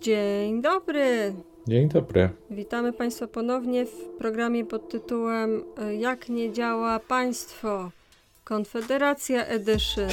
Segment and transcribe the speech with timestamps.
[0.00, 1.34] Dzień dobry.
[1.68, 2.28] Dzień dobry.
[2.50, 7.90] Witamy Państwa ponownie w programie pod tytułem e, Jak nie działa państwo?
[8.44, 10.08] Konfederacja Edition.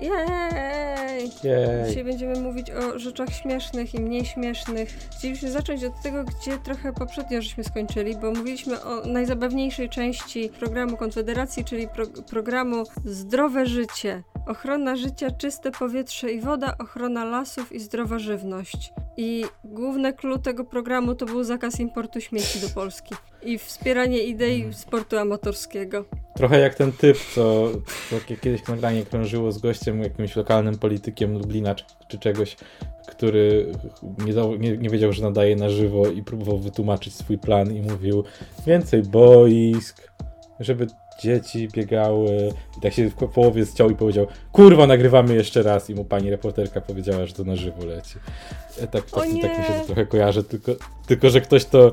[0.00, 1.30] Jej!
[1.44, 1.88] Jej.
[1.88, 4.88] Dzisiaj będziemy mówić o rzeczach śmiesznych i mniej śmiesznych.
[5.18, 10.96] Chcieliśmy zacząć od tego, gdzie trochę poprzednio żeśmy skończyli, bo mówiliśmy o najzabawniejszej części programu
[10.96, 14.22] Konfederacji, czyli pro programu Zdrowe Życie.
[14.46, 18.92] Ochrona życia, czyste powietrze i woda, ochrona lasów i zdrowa żywność.
[19.16, 24.72] I główne clue tego programu to był zakaz importu śmieci do Polski i wspieranie idei
[24.72, 26.04] sportu amatorskiego.
[26.34, 27.70] Trochę jak ten typ, co,
[28.10, 32.56] co kiedyś nagranie krążyło z gościem, jakimś lokalnym politykiem Lublina czy, czy czegoś,
[33.08, 33.72] który
[34.26, 38.24] nie, nie, nie, wiedział, że nadaje na żywo i próbował wytłumaczyć swój plan i mówił
[38.66, 40.12] więcej boisk,
[40.60, 40.86] żeby
[41.22, 45.94] dzieci biegały i tak się w połowie zciął i powiedział kurwa nagrywamy jeszcze raz i
[45.94, 48.14] mu pani reporterka powiedziała, że to na żywo leci.
[48.80, 50.72] E, tak, tak, tak mi się to trochę kojarzy, tylko,
[51.06, 51.92] tylko że ktoś to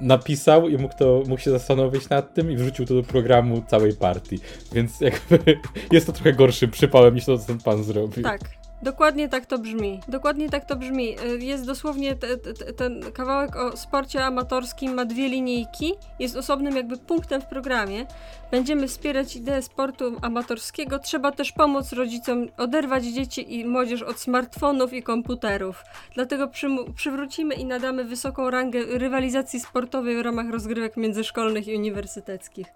[0.00, 3.96] napisał i mógł, to, mógł się zastanowić nad tym i wrzucił to do programu całej
[3.96, 4.38] partii.
[4.72, 5.38] Więc jakby
[5.92, 8.24] jest to trochę gorszym przypałem niż to, co ten pan zrobił.
[8.24, 8.59] Tak.
[8.82, 10.00] Dokładnie tak to brzmi.
[10.08, 11.16] Dokładnie tak to brzmi.
[11.20, 15.94] Y, jest dosłownie te, te, ten kawałek o sporcie amatorskim ma dwie linijki.
[16.18, 18.06] Jest osobnym jakby punktem w programie.
[18.50, 20.98] Będziemy wspierać ideę sportu amatorskiego.
[20.98, 25.82] Trzeba też pomóc rodzicom oderwać dzieci i młodzież od smartfonów i komputerów.
[26.14, 26.48] Dlatego
[26.94, 32.66] przywrócimy i nadamy wysoką rangę rywalizacji sportowej w ramach rozgrywek międzyszkolnych i uniwersyteckich.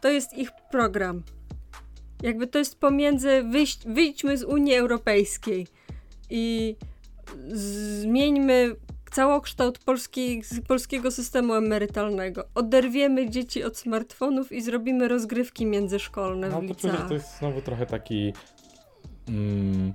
[0.00, 1.22] To jest ich program.
[2.22, 5.66] Jakby to jest pomiędzy wyjść, wyjdźmy z Unii Europejskiej
[6.30, 6.76] i
[7.52, 8.76] zmieńmy
[9.10, 12.44] całokształt polski, polskiego systemu emerytalnego.
[12.54, 17.02] Oderwiemy dzieci od smartfonów i zrobimy rozgrywki międzyszkolne no, w liceach.
[17.02, 18.32] To, to jest znowu trochę taki
[19.28, 19.92] mm,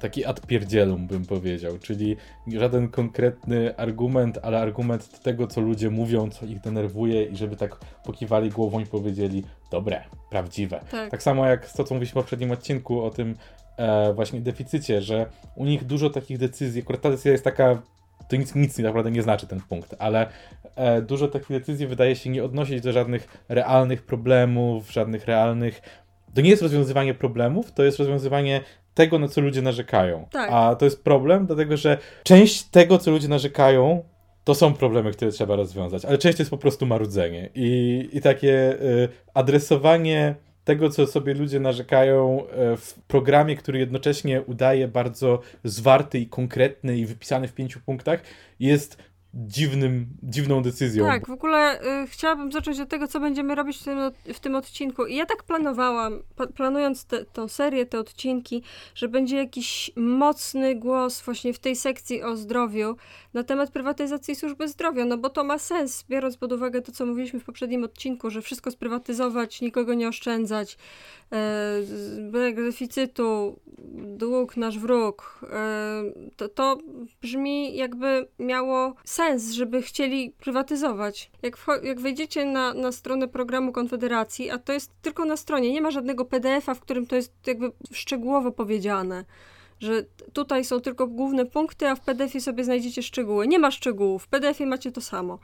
[0.00, 6.46] taki adpierdzielum bym powiedział, czyli żaden konkretny argument, ale argument tego, co ludzie mówią, co
[6.46, 10.00] ich denerwuje i żeby tak pokiwali głową i powiedzieli, dobre,
[10.30, 10.80] prawdziwe.
[10.90, 13.36] Tak, tak samo jak to, co mówiliśmy w poprzednim odcinku o tym
[13.76, 17.82] e, właśnie deficycie, że u nich dużo takich decyzji, akurat ta decyzja jest taka
[18.28, 20.26] to nic, nic naprawdę nie znaczy ten punkt, ale
[20.76, 25.82] e, dużo takich decyzji wydaje się nie odnosić do żadnych realnych problemów, żadnych realnych.
[26.34, 28.60] To nie jest rozwiązywanie problemów, to jest rozwiązywanie
[28.94, 30.26] tego, na co ludzie narzekają.
[30.30, 30.50] Tak.
[30.52, 34.02] A to jest problem, dlatego że część tego, co ludzie narzekają,
[34.44, 37.50] to są problemy, które trzeba rozwiązać, ale część to jest po prostu marudzenie.
[37.54, 40.34] I, i takie y, adresowanie
[40.64, 46.96] tego, co sobie ludzie narzekają y, w programie, który jednocześnie udaje bardzo zwarty i konkretny
[46.96, 48.22] i wypisany w pięciu punktach,
[48.60, 48.98] jest
[49.34, 51.04] dziwnym, dziwną decyzją.
[51.04, 53.98] Tak, w ogóle y, chciałabym zacząć od tego, co będziemy robić w tym,
[54.34, 55.06] w tym odcinku.
[55.06, 56.22] I ja tak planowałam,
[56.54, 58.62] planując te, tą serię, te odcinki,
[58.94, 62.96] że będzie jakiś mocny głos właśnie w tej sekcji o zdrowiu
[63.34, 67.06] na temat prywatyzacji służby zdrowia, no bo to ma sens, biorąc pod uwagę to, co
[67.06, 70.78] mówiliśmy w poprzednim odcinku, że wszystko sprywatyzować, nikogo nie oszczędzać,
[72.30, 73.60] brak deficytu,
[74.16, 76.02] dług nasz wróg, e,
[76.36, 76.78] to, to
[77.22, 81.30] brzmi jakby miało sens, żeby chcieli prywatyzować.
[81.42, 85.80] Jak, jak wejdziecie na, na stronę programu Konfederacji, a to jest tylko na stronie, nie
[85.80, 89.24] ma żadnego PDF-a, w którym to jest jakby szczegółowo powiedziane
[89.80, 93.48] że tutaj są tylko główne punkty, a w PDF-ie sobie znajdziecie szczegóły.
[93.48, 95.38] Nie ma szczegółów, w PDF-ie macie to samo.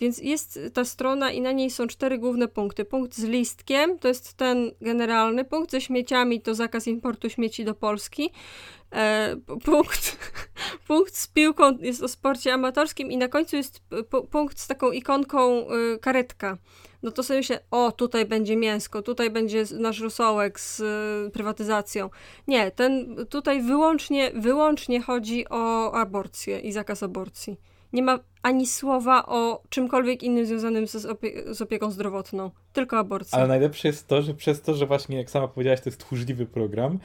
[0.00, 2.84] Więc jest ta strona i na niej są cztery główne punkty.
[2.84, 7.74] Punkt z listkiem, to jest ten generalny, punkt ze śmieciami to zakaz importu śmieci do
[7.74, 8.30] Polski.
[8.92, 10.16] E, punkt,
[10.88, 13.82] punkt z piłką jest o sporcie amatorskim i na końcu jest
[14.30, 16.58] punkt z taką ikonką y, karetka
[17.06, 22.10] no to sobie myślę, o tutaj będzie mięsko, tutaj będzie nasz rosołek z y, prywatyzacją.
[22.48, 27.56] Nie, ten tutaj wyłącznie, wyłącznie chodzi o aborcję i zakaz aborcji.
[27.92, 33.38] Nie ma ani słowa o czymkolwiek innym związanym z, opie z opieką zdrowotną, tylko aborcja.
[33.38, 36.46] Ale najlepsze jest to, że przez to, że właśnie, jak sama powiedziałaś, to jest tchórzliwy
[36.46, 36.98] program,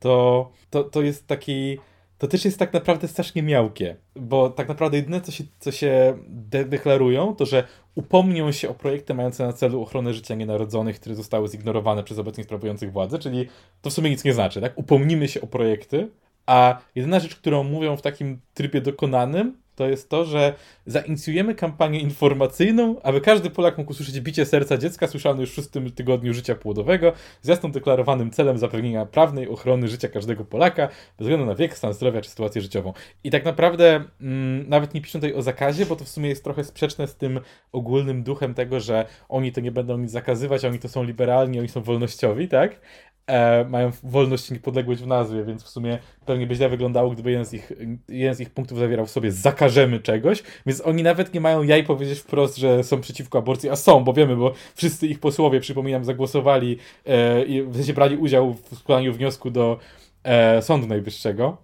[0.00, 1.78] to, to, to jest taki
[2.18, 6.18] to też jest tak naprawdę strasznie miałkie, bo tak naprawdę jedyne, co się, co się
[6.28, 7.64] de deklarują, to że
[7.94, 12.44] upomnią się o projekty mające na celu ochronę życia nienarodzonych, które zostały zignorowane przez obecnie
[12.44, 13.48] sprawujących władzę, czyli
[13.82, 14.72] to w sumie nic nie znaczy, tak?
[14.76, 16.08] Upomnimy się o projekty,
[16.46, 20.54] a jedyna rzecz, którą mówią w takim trybie dokonanym, to jest to, że
[20.86, 25.90] zainicjujemy kampanię informacyjną, aby każdy Polak mógł usłyszeć bicie serca dziecka słyszane już w szóstym
[25.90, 31.46] tygodniu życia płodowego z jasno deklarowanym celem zapewnienia prawnej ochrony życia każdego Polaka bez względu
[31.46, 32.92] na wiek, stan zdrowia czy sytuację życiową.
[33.24, 36.44] I tak naprawdę mm, nawet nie piszę tutaj o zakazie, bo to w sumie jest
[36.44, 37.40] trochę sprzeczne z tym
[37.72, 41.68] ogólnym duchem tego, że oni to nie będą nic zakazywać, oni to są liberalni, oni
[41.68, 42.80] są wolnościowi, tak?
[43.28, 47.30] E, mają wolność i niepodległość w nazwie, więc w sumie pewnie by źle wyglądało, gdyby
[47.30, 47.72] jeden z, ich,
[48.08, 51.84] jeden z ich punktów zawierał w sobie zakażemy czegoś, więc oni nawet nie mają jaj
[51.84, 56.04] powiedzieć wprost, że są przeciwko aborcji, a są, bo wiemy, bo wszyscy ich posłowie, przypominam,
[56.04, 59.78] zagłosowali e, i w sensie brali udział w składaniu wniosku do
[60.24, 61.56] e, Sądu Najwyższego,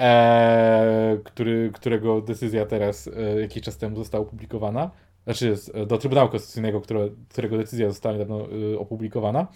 [0.00, 4.90] e, który, którego decyzja teraz e, jakiś czas temu została opublikowana,
[5.24, 5.54] znaczy
[5.86, 9.46] do Trybunału Konstytucyjnego, które, którego decyzja została niedawno e, opublikowana.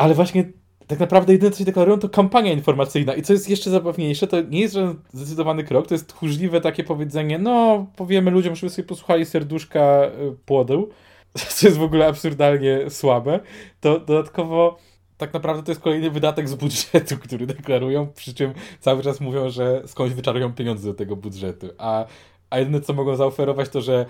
[0.00, 0.44] Ale właśnie
[0.86, 3.14] tak naprawdę jedyne, co się deklarują, to kampania informacyjna.
[3.14, 6.84] I co jest jeszcze zabawniejsze, to nie jest żaden zdecydowany krok, to jest tchórzliwe takie
[6.84, 10.88] powiedzenie, no, powiemy ludziom, żeby sobie posłuchali serduszka y, płodu,
[11.56, 13.40] co jest w ogóle absurdalnie słabe.
[13.80, 14.78] To dodatkowo
[15.16, 19.50] tak naprawdę to jest kolejny wydatek z budżetu, który deklarują, przy czym cały czas mówią,
[19.50, 21.68] że skądś wyczarują pieniądze do tego budżetu.
[21.78, 22.06] A
[22.50, 24.06] a jedyne co mogą zaoferować to, że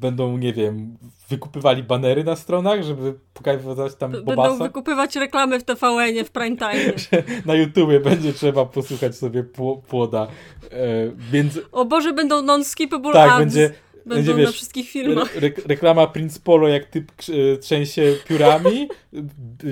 [0.00, 0.96] będą, nie wiem,
[1.28, 4.48] wykupywali banery na stronach, żeby pokazywać tam B Bobasa.
[4.48, 6.92] Będą wykupywać reklamy w TVN-ie w prime time.
[7.46, 9.44] na YouTubie będzie trzeba posłuchać sobie
[9.88, 10.26] płoda.
[10.70, 10.76] E,
[11.30, 11.60] więc...
[11.72, 13.38] O Boże, będą non-skippable tak, ads.
[13.38, 13.72] Będzie,
[14.06, 15.36] Będą będzie, wiesz, na wszystkich filmach.
[15.36, 17.12] Re reklama Prince Polo, jak typ
[17.60, 18.88] trzęsie piórami,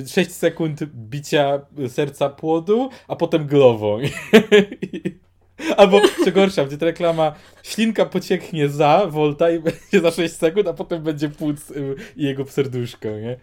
[0.07, 3.99] 6 sekund bicia serca płodu, a potem głową.
[5.77, 10.69] Albo, co gorsza, będzie ta reklama, ślinka pocieknie za Volta i będzie za 6 sekund,
[10.69, 13.37] a potem będzie płuc y, i jego serduszko, nie?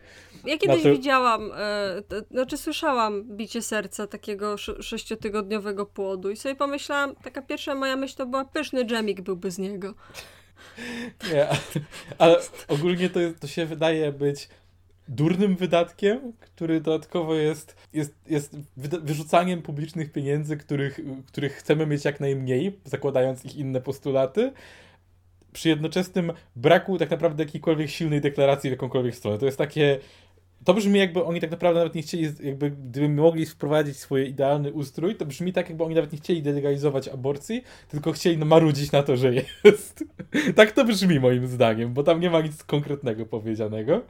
[0.46, 0.92] Ja kiedyś to...
[0.92, 7.76] widziałam, e, to, znaczy słyszałam bicie serca takiego sześciotygodniowego płodu i sobie pomyślałam, taka pierwsza
[7.76, 9.94] moja myśl to była pyszny dżemik byłby z niego.
[11.32, 11.48] Nie,
[12.18, 14.50] ale ogólnie to, to się wydaje być
[15.08, 22.20] durnym wydatkiem, który dodatkowo jest, jest, jest wyrzucaniem publicznych pieniędzy, których, których chcemy mieć jak
[22.20, 24.52] najmniej, zakładając ich inne postulaty,
[25.54, 29.38] przy jednoczesnym braku tak naprawdę jakiejkolwiek silnej deklaracji w jakąkolwiek stronę.
[29.38, 30.00] To jest takie.
[30.66, 34.74] To brzmi jakby oni tak naprawdę nawet nie chcieli, jakby gdyby mogli wprowadzić swój idealny
[34.74, 39.04] ustrój, to brzmi tak jakby oni nawet nie chcieli delegalizować aborcji, tylko chcieli marudzić na
[39.04, 40.04] to, że jest.
[40.56, 44.02] tak to brzmi moim zdaniem, bo tam nie ma nic konkretnego powiedzianego.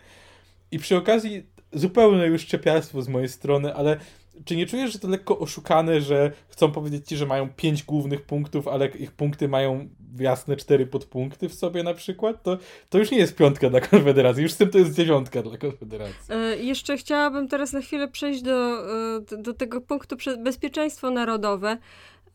[0.74, 1.44] I przy okazji
[1.74, 3.98] zupełne już czepialstwo z mojej strony, ale
[4.46, 8.22] czy nie czujesz, że to lekko oszukane, że chcą powiedzieć ci, że mają pięć głównych
[8.22, 9.90] punktów, ale ich punkty mają
[10.20, 12.44] jasne cztery podpunkty w sobie na przykład?
[12.44, 12.58] To,
[12.90, 16.34] to już nie jest piątka dla Konfederacji, już z tym to jest dziewiątka dla Konfederacji.
[16.36, 18.88] E, jeszcze chciałabym teraz na chwilę przejść do,
[19.18, 21.78] e, do tego punktu bezpieczeństwo narodowe,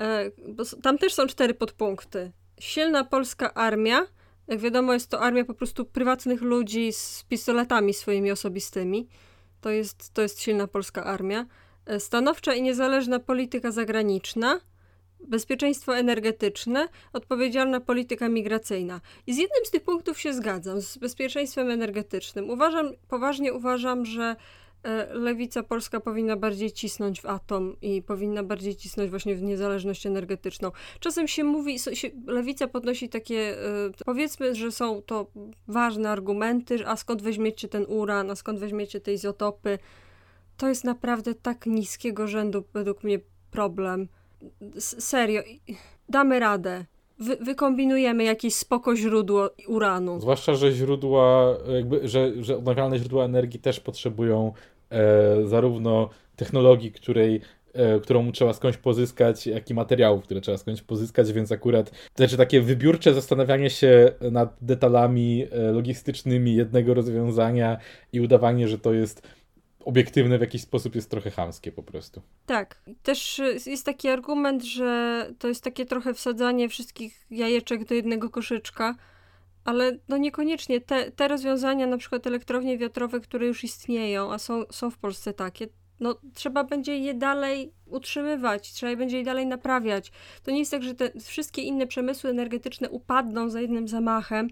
[0.01, 2.33] e, bo tam też są cztery podpunkty.
[2.61, 4.07] Silna polska armia,
[4.49, 9.09] jak wiadomo, jest to armia po prostu prywatnych ludzi z pistoletami swoimi osobistymi.
[9.61, 11.47] To jest, to jest silna polska armia.
[11.87, 14.61] E, stanowcza i niezależna polityka zagraniczna,
[15.21, 19.01] bezpieczeństwo energetyczne, odpowiedzialna polityka migracyjna.
[19.27, 22.51] I z jednym z tych punktów się zgadzam, z bezpieczeństwem energetycznym.
[22.51, 24.37] Uważam, poważnie uważam, że
[25.11, 30.73] lewica polska powinna bardziej cisnąć w atom i powinna bardziej cisnąć właśnie w niezależność energetyczną.
[31.01, 35.27] Czasem się mówi, się, lewica podnosi takie, e, powiedzmy, że są to
[35.69, 39.79] ważne argumenty, a skąd weźmiecie ten uran, a skąd weźmiecie te izotopy.
[40.57, 43.21] To jest naprawdę tak niskiego rzędu według mnie
[43.51, 44.09] problem.
[44.79, 45.43] serio,
[46.09, 46.85] damy radę.
[47.21, 50.21] Wy, wykombinujemy jakieś spoko źródło uranu.
[50.21, 54.53] Zwłaszcza, że źródła, jakby, że, że odnawialne źródła energii też potrzebują
[54.91, 57.41] e, zarówno technologii, której
[57.73, 62.37] e, którą trzeba skądś pozyskać, jak i materiałów, które trzeba skądś pozyskać, więc akurat znaczy
[62.37, 67.79] takie wybiórcze zastanawianie się nad detalami e, logistycznymi jednego rozwiązania
[68.13, 69.38] i udawanie, że to jest
[69.89, 72.23] obiektywne w jakiś sposób jest trochę chamskie po prostu.
[72.47, 72.83] Tak.
[73.03, 78.95] Też jest taki argument, że to jest takie trochę wsadzanie wszystkich jajeczek do jednego koszyczka,
[79.65, 80.81] ale no niekoniecznie.
[80.81, 85.33] Te, te rozwiązania, na przykład elektrownie wiatrowe, które już istnieją, a są, są w Polsce
[85.33, 85.67] takie,
[86.01, 90.13] no trzeba będzie je dalej utrzymywać, trzeba je będzie je dalej naprawiać.
[90.43, 94.49] To nie jest tak, że te wszystkie inne przemysły energetyczne upadną za jednym zamachem,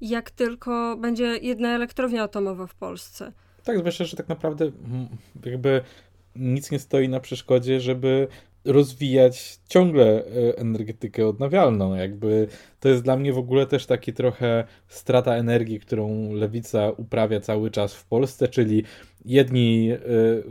[0.00, 3.32] jak tylko będzie jedna elektrownia atomowa w Polsce.
[3.64, 5.08] Tak, zwłaszcza, że tak naprawdę mm,
[5.44, 5.80] jakby
[6.36, 8.28] nic nie stoi na przeszkodzie, żeby
[8.64, 11.94] rozwijać ciągle e, energetykę odnawialną.
[11.94, 12.48] Jakby
[12.80, 17.70] to jest dla mnie w ogóle też taki trochę strata energii, którą lewica uprawia cały
[17.70, 18.84] czas w Polsce, czyli
[19.24, 20.42] jedni y,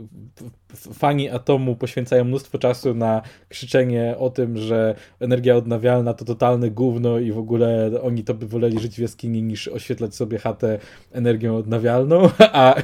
[0.94, 7.18] fani atomu poświęcają mnóstwo czasu na krzyczenie o tym, że energia odnawialna to totalne gówno
[7.18, 10.78] i w ogóle oni to by woleli żyć w jaskini niż oświetlać sobie chatę
[11.12, 12.74] energią odnawialną, a,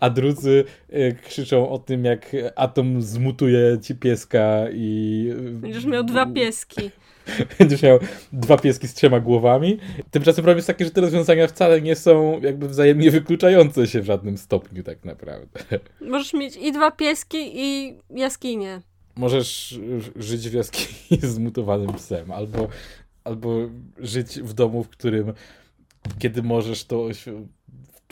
[0.00, 5.30] a drudzy y, krzyczą o tym, jak atom zmutuje ci pieska i...
[5.52, 6.90] Będziesz miał dwa pieski.
[7.58, 7.98] Będziesz miał
[8.32, 9.78] dwa pieski z trzema głowami.
[10.10, 14.04] Tymczasem problem jest taki, że te rozwiązania wcale nie są jakby wzajemnie wykluczające się w
[14.04, 15.60] żadnym stopniu tak naprawdę.
[16.10, 18.80] Możesz mieć i dwa pieski, i jaskinię.
[19.16, 19.78] Możesz
[20.16, 22.68] żyć w jaskini z mutowanym psem, albo,
[23.24, 23.56] albo
[23.98, 25.32] żyć w domu, w którym
[26.18, 27.08] kiedy możesz, to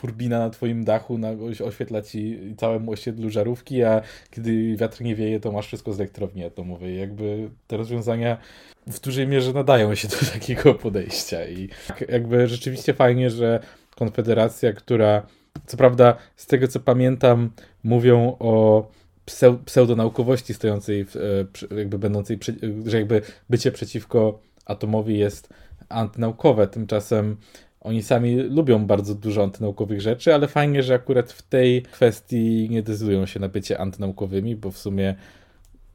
[0.04, 1.28] turbina na twoim dachu na,
[1.64, 6.44] oświetla ci całemu osiedlu żarówki, a kiedy wiatr nie wieje, to masz wszystko z elektrowni
[6.44, 6.98] atomowej.
[6.98, 8.38] Jakby te rozwiązania
[8.86, 11.68] w dużej mierze nadają się do takiego podejścia i
[12.08, 13.60] jakby rzeczywiście fajnie, że
[13.96, 15.26] Konfederacja, która
[15.66, 17.50] co prawda z tego co pamiętam
[17.84, 18.86] mówią o
[19.64, 22.38] pseudonaukowości stojącej, w, e, jakby będącej,
[22.86, 25.48] że jakby bycie przeciwko atomowi jest
[25.88, 26.66] antynaukowe.
[26.66, 27.36] Tymczasem
[27.84, 32.82] oni sami lubią bardzo dużo antynaukowych rzeczy, ale fajnie, że akurat w tej kwestii nie
[32.82, 35.14] decydują się na bycie antynaukowymi, bo w sumie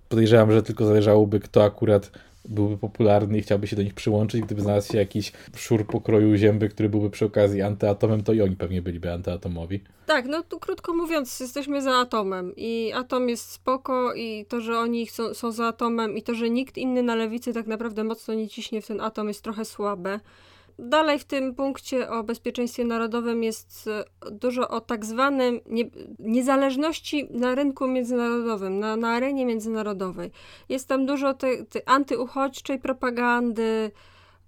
[0.09, 2.11] podejrzewam, że tylko zależałoby, kto akurat
[2.45, 4.41] byłby popularny i chciałby się do nich przyłączyć.
[4.41, 8.55] Gdyby znalazł się jakiś szur pokroju zięby, który byłby przy okazji antyatomem, to i oni
[8.55, 9.83] pewnie byliby antyatomowi.
[10.05, 14.79] Tak, no tu krótko mówiąc, jesteśmy za atomem i atom jest spoko i to, że
[14.79, 18.33] oni są, są za atomem i to, że nikt inny na lewicy tak naprawdę mocno
[18.33, 20.19] nie ciśnie w ten atom jest trochę słabe.
[20.81, 25.83] Dalej w tym punkcie o bezpieczeństwie narodowym jest e, dużo o tak zwanym nie,
[26.19, 30.31] niezależności na rynku międzynarodowym, na, na arenie międzynarodowej.
[30.69, 33.91] Jest tam dużo tej te antyuchodźczej propagandy,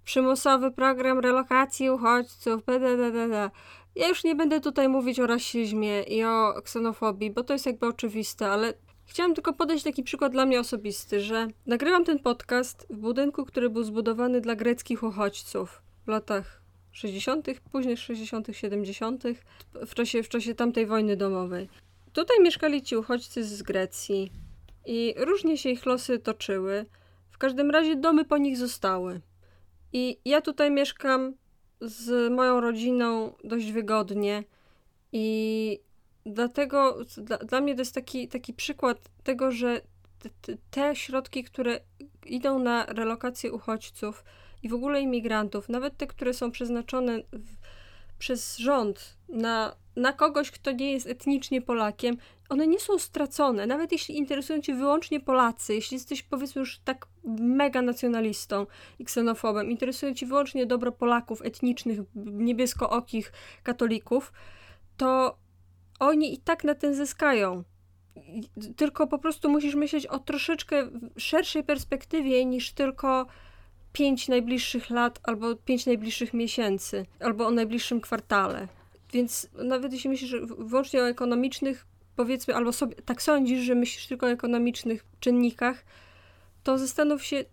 [0.04, 3.50] przymusowy program relokacji uchodźców, bddd.
[3.96, 7.86] Ja już nie będę tutaj mówić o rasizmie i o ksenofobii, bo to jest jakby
[7.86, 8.74] oczywiste, ale
[9.04, 13.70] Chciałam tylko podać taki przykład dla mnie osobisty, że nagrywam ten podcast w budynku, który
[13.70, 19.24] był zbudowany dla greckich uchodźców w latach 60., później 60., 70.,
[19.86, 21.68] w czasie, w czasie tamtej wojny domowej.
[22.12, 24.32] Tutaj mieszkali ci uchodźcy z Grecji
[24.86, 26.86] i różnie się ich losy toczyły.
[27.30, 29.20] W każdym razie domy po nich zostały.
[29.92, 31.34] I ja tutaj mieszkam
[31.80, 34.44] z moją rodziną dość wygodnie
[35.12, 35.78] i
[36.26, 39.80] dlatego dla, dla mnie to jest taki, taki przykład tego, że
[40.42, 41.80] te, te środki, które
[42.26, 44.24] idą na relokację uchodźców,
[44.62, 47.56] i w ogóle imigrantów, nawet te, które są przeznaczone w,
[48.18, 52.16] przez rząd na, na kogoś, kto nie jest etnicznie Polakiem,
[52.48, 53.66] one nie są stracone.
[53.66, 57.06] Nawet jeśli interesują cię wyłącznie Polacy, jeśli jesteś powiedzmy już tak
[57.38, 58.66] mega nacjonalistą
[58.98, 64.32] i ksenofobem, interesują ci wyłącznie dobro Polaków, etnicznych, niebieskookich katolików,
[64.96, 65.38] to
[66.00, 67.64] oni i tak na tym zyskają.
[68.76, 73.26] Tylko po prostu musisz myśleć o troszeczkę szerszej perspektywie niż tylko
[73.92, 78.68] pięć najbliższych lat, albo pięć najbliższych miesięcy, albo o najbliższym kwartale.
[79.12, 84.26] Więc nawet jeśli myślisz wyłącznie o ekonomicznych, powiedzmy, albo sobie tak sądzisz, że myślisz tylko
[84.26, 85.84] o ekonomicznych czynnikach,
[86.62, 87.44] to zastanów się,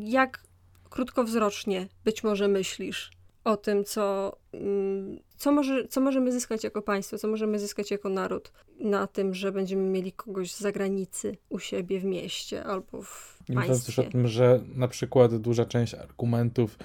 [0.00, 0.42] jak
[0.90, 3.10] krótkowzrocznie być może myślisz
[3.44, 8.08] o tym, co, mm, co, może, co możemy zyskać jako państwo, co możemy zyskać jako
[8.08, 13.38] naród na tym, że będziemy mieli kogoś z zagranicy u siebie w mieście albo w
[13.48, 16.78] nie mówiąc też o tym, że na przykład duża część argumentów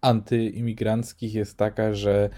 [0.00, 2.30] antyimigranckich jest taka, że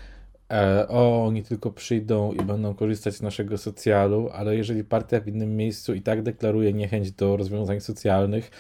[0.51, 5.29] e, o, oni tylko przyjdą i będą korzystać z naszego socjalu, ale jeżeli partia w
[5.29, 8.51] innym miejscu i tak deklaruje niechęć do rozwiązań socjalnych,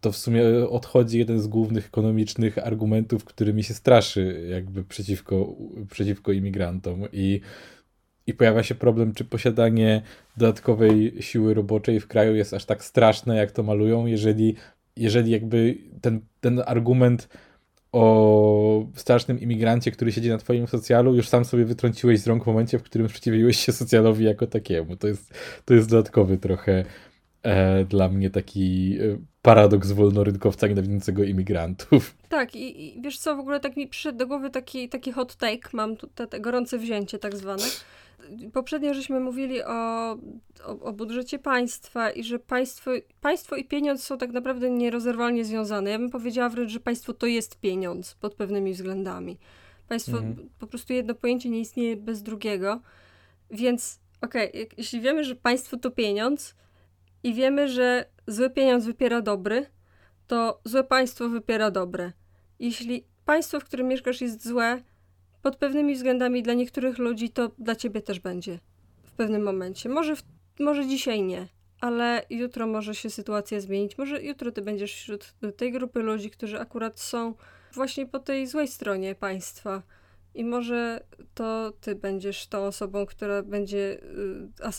[0.00, 5.56] to w sumie odchodzi jeden z głównych ekonomicznych argumentów, którymi się straszy jakby przeciwko,
[5.90, 7.40] przeciwko imigrantom i
[8.26, 10.02] i pojawia się problem, czy posiadanie
[10.36, 14.54] dodatkowej siły roboczej w kraju jest aż tak straszne, jak to malują, jeżeli,
[14.96, 17.28] jeżeli jakby ten, ten argument
[17.92, 22.46] o strasznym imigrancie, który siedzi na twoim socjalu, już sam sobie wytrąciłeś z rąk w
[22.46, 24.96] momencie, w którym sprzeciwiłeś się socjalowi jako takiemu.
[24.96, 26.84] To jest, to jest dodatkowy trochę
[27.42, 32.14] e, dla mnie taki e, paradoks wolnorynkowca nienawidzącego imigrantów.
[32.28, 35.36] Tak, i, i, wiesz co, w ogóle tak mi przyszedł do głowy taki, taki hot
[35.36, 37.62] take, mam tu te, te gorące wzięcie tak zwane.
[38.52, 40.10] Poprzednio żeśmy mówili o,
[40.64, 45.90] o, o, budżecie państwa i że państwo, państwo i pieniądz są tak naprawdę nierozerwalnie związane.
[45.90, 49.38] Ja bym powiedziała wręcz, że państwo to jest pieniądz pod pewnymi względami.
[49.88, 50.48] Państwo, mhm.
[50.58, 52.80] po prostu jedno pojęcie nie istnieje bez drugiego.
[53.50, 56.54] Więc okej, okay, jeśli wiemy, że państwo to pieniądz
[57.22, 59.66] i wiemy, że zły pieniądz wypiera dobry,
[60.26, 62.12] to złe państwo wypiera dobre.
[62.58, 64.82] Jeśli państwo, w którym mieszkasz jest złe,
[65.42, 68.58] pod pewnymi względami dla niektórych ludzi to dla ciebie też będzie
[69.02, 69.88] w pewnym momencie.
[69.88, 70.22] Może, w,
[70.60, 71.48] może dzisiaj nie,
[71.80, 73.98] ale jutro może się sytuacja zmienić.
[73.98, 77.34] Może jutro ty będziesz wśród tej grupy ludzi, którzy akurat są
[77.72, 79.82] właśnie po tej złej stronie państwa.
[80.34, 83.98] I może to ty będziesz tą osobą, która będzie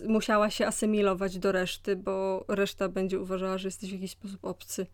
[0.01, 4.45] y, musiała się asymilować do reszty, bo reszta będzie uważała, że jesteś w jakiś sposób
[4.45, 4.85] obcy.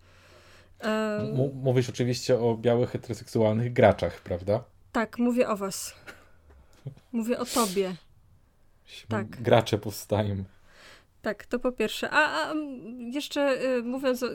[0.83, 4.63] Um, Mówisz oczywiście o białych heteroseksualnych graczach, prawda?
[4.91, 5.95] Tak, mówię o was.
[7.11, 7.95] Mówię o tobie.
[9.07, 9.27] Tak.
[9.41, 10.43] Gracze powstają.
[11.27, 12.09] Tak, to po pierwsze.
[12.09, 12.53] A, a
[13.11, 14.27] jeszcze y, mówiąc, o,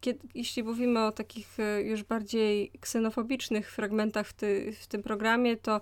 [0.00, 5.56] kiedy, jeśli mówimy o takich y, już bardziej ksenofobicznych fragmentach w, ty, w tym programie,
[5.56, 5.80] to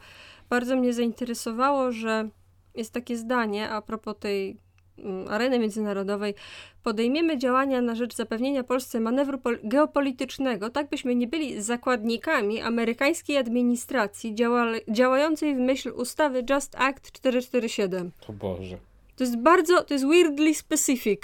[0.48, 2.28] bardzo mnie zainteresowało, że
[2.74, 4.56] jest takie zdanie a propos tej
[4.98, 6.34] mm, areny międzynarodowej.
[6.82, 14.34] Podejmiemy działania na rzecz zapewnienia Polsce manewru geopolitycznego, tak byśmy nie byli zakładnikami amerykańskiej administracji
[14.34, 18.12] działa działającej w myśl ustawy Just Act 447.
[18.28, 18.78] O Boże.
[19.16, 21.20] To jest bardzo, to jest weirdly specific.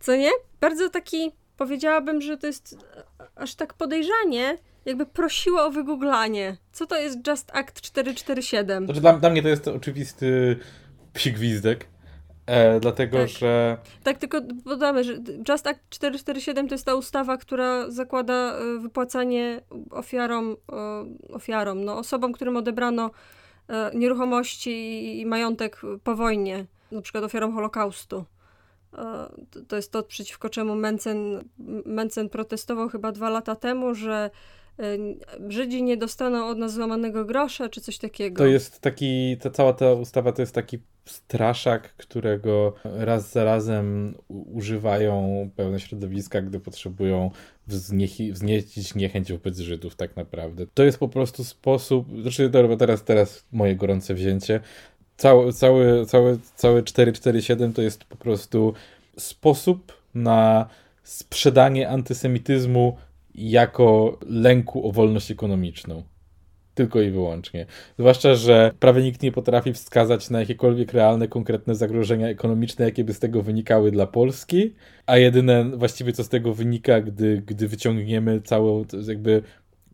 [0.00, 0.30] Co nie?
[0.60, 2.78] Bardzo taki, powiedziałabym, że to jest
[3.36, 6.56] aż tak podejrzanie, jakby prosiło o wygooglanie.
[6.72, 8.84] Co to jest Just Act 447?
[8.84, 10.58] Znaczy dla, dla mnie to jest oczywisty
[11.12, 11.86] psigwizdek.
[12.46, 13.28] E, dlatego, tak.
[13.28, 13.78] że.
[14.02, 15.12] Tak, tylko podamy, że
[15.48, 19.60] Just Act 447 to jest ta ustawa, która zakłada e, wypłacanie
[19.90, 23.10] ofiarom, e, ofiarom no, osobom, którym odebrano
[23.68, 28.24] e, nieruchomości i majątek po wojnie na przykład ofiarą Holokaustu.
[28.98, 29.28] E,
[29.68, 31.44] to jest to, przeciwko czemu Mencen,
[31.86, 34.30] Mencen protestował chyba dwa lata temu, że
[34.78, 34.84] e,
[35.48, 38.38] Żydzi nie dostaną od nas złamanego grosza, czy coś takiego.
[38.38, 40.78] To jest taki, ta cała ta ustawa to jest taki
[41.08, 47.30] straszak, którego raz za razem używają pewne środowiska, gdy potrzebują
[48.32, 50.66] wzniecić niechęć wobec Żydów tak naprawdę.
[50.74, 54.60] To jest po prostu sposób, znaczy dobra, teraz, teraz moje gorące wzięcie,
[55.18, 58.74] cały, cały, cały, cały 447 to jest po prostu
[59.18, 60.68] sposób na
[61.02, 62.96] sprzedanie antysemityzmu
[63.34, 66.02] jako lęku o wolność ekonomiczną.
[66.74, 67.66] Tylko i wyłącznie.
[67.98, 73.14] Zwłaszcza, że prawie nikt nie potrafi wskazać na jakiekolwiek realne, konkretne zagrożenia ekonomiczne, jakie by
[73.14, 74.74] z tego wynikały dla Polski,
[75.06, 79.42] a jedyne właściwie co z tego wynika, gdy, gdy wyciągniemy całą, jakby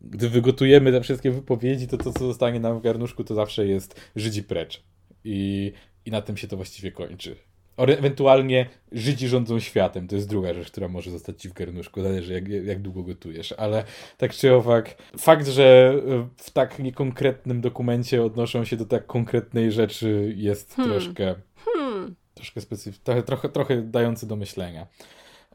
[0.02, 4.00] gdy wygotujemy te wszystkie wypowiedzi, to to, co zostanie nam w garnuszku, to zawsze jest
[4.16, 4.93] Żydzi precz.
[5.24, 5.72] I,
[6.06, 7.36] I na tym się to właściwie kończy.
[7.76, 10.08] Ewentualnie Żydzi rządzą światem.
[10.08, 12.02] To jest druga rzecz, która może zostać ci w garnuszku.
[12.02, 13.52] Zależy, jak, jak długo gotujesz.
[13.52, 13.84] Ale
[14.18, 15.94] tak czy owak, fakt, że
[16.36, 20.94] w tak niekonkretnym dokumencie odnoszą się do tak konkretnej rzeczy, jest hmm.
[20.94, 21.34] troszkę.
[21.64, 22.14] Hmm.
[22.34, 24.86] Troszkę specyficzny, trochę, trochę dający do myślenia.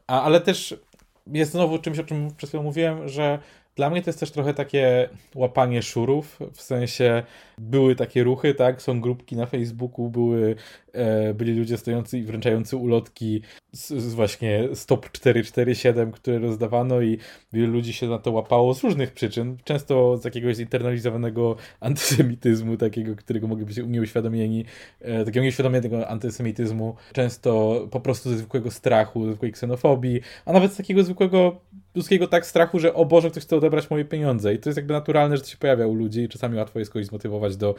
[0.06, 0.80] A, ale też
[1.26, 3.38] jest znowu czymś, o czym przed chwilą mówiłem, że
[3.80, 7.22] dla mnie to jest też trochę takie łapanie szurów, w sensie
[7.58, 10.56] były takie ruchy, tak, są grupki na Facebooku, były,
[10.92, 17.18] e, byli ludzie stojący i wręczający ulotki z, z, właśnie Stop 447, które rozdawano i
[17.52, 23.16] wielu ludzi się na to łapało z różnych przyczyn, często z jakiegoś zinternalizowanego antysemityzmu, takiego,
[23.16, 24.64] którego mogli być nieuświadomieni,
[25.00, 30.72] e, takiego nieuświadomionego antysemityzmu, często po prostu ze zwykłego strachu, ze zwykłej ksenofobii, a nawet
[30.72, 31.60] z takiego zwykłego
[31.94, 34.54] ludzkiego tak strachu, że o Boże, ktoś chce odebrać moje pieniądze.
[34.54, 37.06] I to jest jakby naturalne, że to się pojawia u ludzi czasami łatwo jest kogoś
[37.06, 37.74] zmotywować do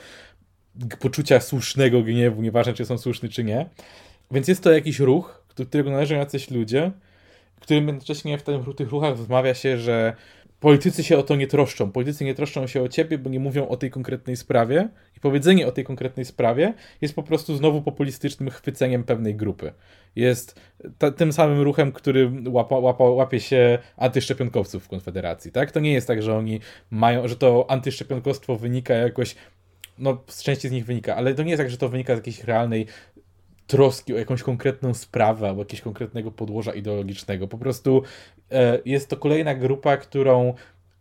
[0.99, 3.65] poczucia słusznego gniewu, nieważne czy są słuszny czy nie.
[4.31, 6.91] Więc jest to jakiś ruch, do którego należą jacyś ludzie,
[7.61, 8.43] którym jednocześnie w
[8.77, 10.15] tych ruchach wmawia się, że
[10.61, 11.91] politycy się o to nie troszczą.
[11.91, 14.89] Politycy nie troszczą się o ciebie, bo nie mówią o tej konkretnej sprawie.
[15.17, 19.73] I powiedzenie o tej konkretnej sprawie jest po prostu znowu populistycznym chwyceniem pewnej grupy.
[20.15, 20.59] Jest
[20.97, 25.51] ta, tym samym ruchem, który łapa, łapa, łapie się antyszczepionkowców w Konfederacji.
[25.51, 25.71] Tak?
[25.71, 26.59] To nie jest tak, że oni
[26.91, 29.35] mają, że to antyszczepionkowstwo wynika jakoś
[29.97, 32.17] no, z części z nich wynika, ale to nie jest tak, że to wynika z
[32.17, 32.85] jakiejś realnej
[33.67, 37.47] troski o jakąś konkretną sprawę albo jakiegoś konkretnego podłoża ideologicznego.
[37.47, 38.03] Po prostu
[38.85, 40.53] jest to kolejna grupa, którą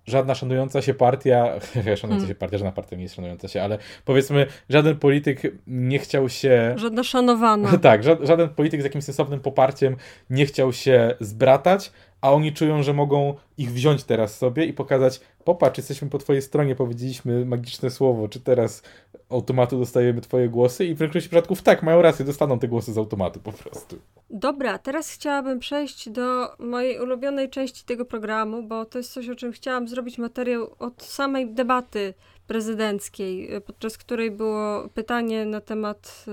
[0.07, 2.29] żadna szanująca się partia, szanująca hmm.
[2.29, 6.75] się partia, żadna partia nie jest szanująca się, ale powiedzmy, żaden polityk nie chciał się...
[6.77, 7.79] Żadna szanowana.
[7.89, 9.97] tak, żaden polityk z jakimś sensownym poparciem
[10.31, 15.21] nie chciał się zbratać, a oni czują, że mogą ich wziąć teraz sobie i pokazać,
[15.55, 18.83] popatrz, jesteśmy po twojej stronie, powiedzieliśmy magiczne słowo, czy teraz
[19.31, 22.99] automatu dostajemy twoje głosy i w większości przypadków tak, mają rację, dostaną te głosy z
[22.99, 23.97] automatu po prostu.
[24.31, 29.35] Dobra, teraz chciałabym przejść do mojej ulubionej części tego programu, bo to jest coś, o
[29.35, 32.15] czym chciałam zrobić materiał od samej debaty
[32.47, 36.25] prezydenckiej, podczas której było pytanie na temat...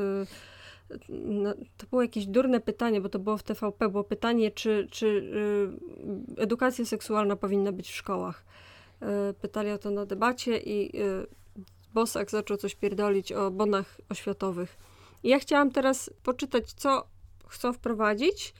[1.10, 5.08] No, to było jakieś durne pytanie, bo to było w TVP, było pytanie, czy, czy
[5.08, 8.44] y, edukacja seksualna powinna być w szkołach.
[9.02, 11.28] Y, pytali o to na debacie i y,
[11.94, 14.78] Bosak zaczął coś pierdolić o bonach oświatowych.
[15.24, 17.08] I ja chciałam teraz poczytać, co
[17.48, 18.54] chcą wprowadzić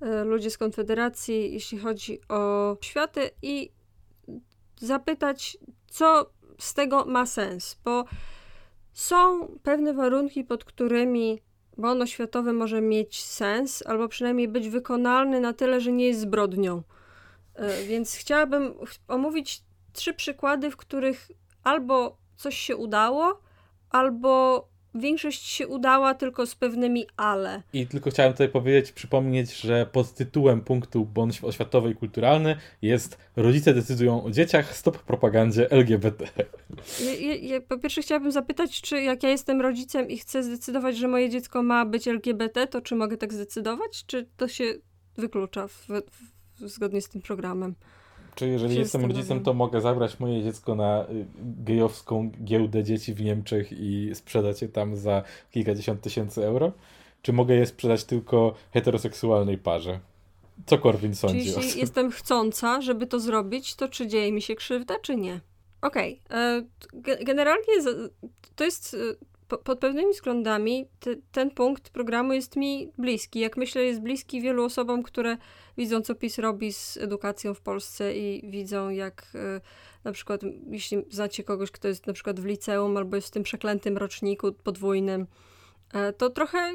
[0.00, 3.70] e, ludzie z Konfederacji, jeśli chodzi o światy i
[4.80, 8.04] zapytać, co z tego ma sens, bo
[8.92, 11.40] są pewne warunki, pod którymi
[11.78, 16.82] bon oświatowy może mieć sens, albo przynajmniej być wykonalny na tyle, że nie jest zbrodnią.
[17.54, 18.74] E, więc chciałabym
[19.08, 19.62] omówić
[19.92, 21.30] trzy przykłady, w których
[21.64, 23.40] albo coś się udało,
[23.90, 27.62] albo większość się udała tylko z pewnymi ale.
[27.72, 33.18] I tylko chciałem tutaj powiedzieć, przypomnieć, że pod tytułem punktu Bon oświatowy i kulturalny jest
[33.36, 36.24] Rodzice decydują o dzieciach, stop propagandzie LGBT.
[37.04, 40.96] Ja, ja, ja, po pierwsze chciałabym zapytać, czy jak ja jestem rodzicem i chcę zdecydować,
[40.96, 44.64] że moje dziecko ma być LGBT, to czy mogę tak zdecydować, czy to się
[45.16, 45.86] wyklucza w,
[46.60, 47.74] w, zgodnie z tym programem?
[48.34, 53.20] Czy jeżeli jestem rodzicem, to mogę zabrać moje dziecko na y, gejowską giełdę dzieci w
[53.20, 56.72] Niemczech i sprzedać je tam za kilkadziesiąt tysięcy euro?
[57.22, 60.00] Czy mogę je sprzedać tylko heteroseksualnej parze?
[60.66, 64.54] Co Korwin sądzi Czyli jeśli jestem chcąca, żeby to zrobić, to czy dzieje mi się
[64.54, 65.40] krzywda, czy nie?
[65.82, 66.20] Okej.
[66.26, 67.14] Okay.
[67.14, 67.66] E, generalnie
[68.56, 68.96] to jest
[69.52, 70.88] e, pod pewnymi względami
[71.32, 73.40] ten punkt programu jest mi bliski.
[73.40, 75.36] Jak myślę, jest bliski wielu osobom, które
[75.76, 79.60] widzą, co PiS robi z edukacją w Polsce i widzą, jak e,
[80.04, 83.42] na przykład, jeśli znacie kogoś, kto jest na przykład w liceum albo jest w tym
[83.42, 85.26] przeklętym roczniku podwójnym,
[86.18, 86.74] to trochę,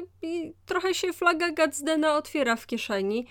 [0.66, 3.26] trochę się flaga Gazdena otwiera w kieszeni.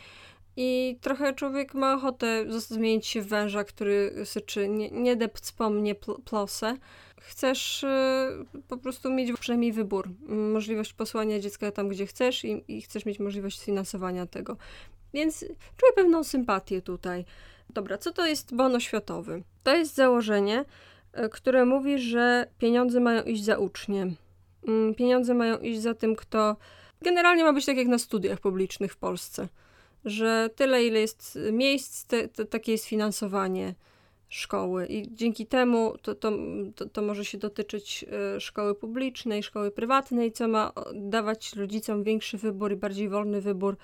[0.59, 5.69] I trochę człowiek ma ochotę zmienić się w węża, który syczy nie, nie depc po
[5.69, 6.17] mnie pl.
[7.21, 7.87] Chcesz y,
[8.67, 13.19] po prostu mieć przynajmniej wybór, możliwość posłania dziecka tam, gdzie chcesz i, i chcesz mieć
[13.19, 14.57] możliwość sfinansowania tego.
[15.13, 15.39] Więc
[15.77, 17.25] czuję pewną sympatię tutaj.
[17.69, 19.43] Dobra, co to jest bon oświatowy?
[19.63, 20.65] To jest założenie,
[21.25, 24.15] y, które mówi, że pieniądze mają iść za uczniem.
[24.67, 26.57] Mm, pieniądze mają iść za tym, kto.
[27.01, 29.47] Generalnie ma być tak jak na studiach publicznych w Polsce
[30.07, 33.75] że tyle, ile jest miejsc, te, te, takie jest finansowanie
[34.29, 36.31] szkoły i dzięki temu to, to,
[36.93, 42.71] to, może się dotyczyć e, szkoły publicznej, szkoły prywatnej, co ma dawać rodzicom większy wybór
[42.71, 43.77] i bardziej wolny wybór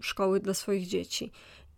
[0.00, 1.30] szkoły dla swoich dzieci.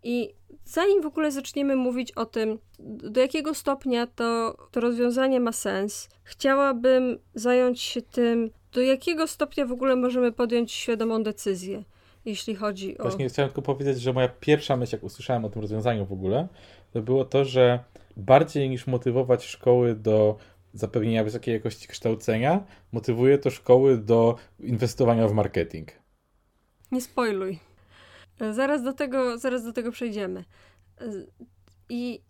[0.03, 0.33] I
[0.65, 6.09] zanim w ogóle zaczniemy mówić o tym, do jakiego stopnia to, to rozwiązanie ma sens,
[6.23, 11.83] chciałabym zająć się tym, do jakiego stopnia w ogóle możemy podjąć świadomą decyzję
[12.25, 13.03] jeśli chodzi o...
[13.03, 16.47] Właśnie chciałem tylko powiedzieć, że moja pierwsza myśl, jak usłyszałem o tym rozwiązaniu w ogóle,
[16.95, 17.79] to było to, że
[18.17, 20.37] bardziej niż motywować szkoły do
[20.73, 25.91] zapewnienia wysokiej jakości kształcenia, motywuje to szkoły do inwestowania w marketing.
[26.91, 27.59] Nie spoiluj.
[28.51, 30.43] Zaraz do tego, zaraz do tego przejdziemy.
[31.89, 32.21] I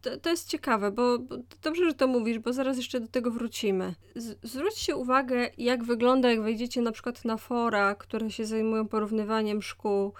[0.00, 3.30] to, to jest ciekawe, bo, bo, dobrze, że to mówisz, bo zaraz jeszcze do tego
[3.30, 3.94] wrócimy.
[4.16, 9.62] Z, zwróćcie uwagę, jak wygląda, jak wejdziecie na przykład na fora, które się zajmują porównywaniem
[9.62, 10.12] szkół,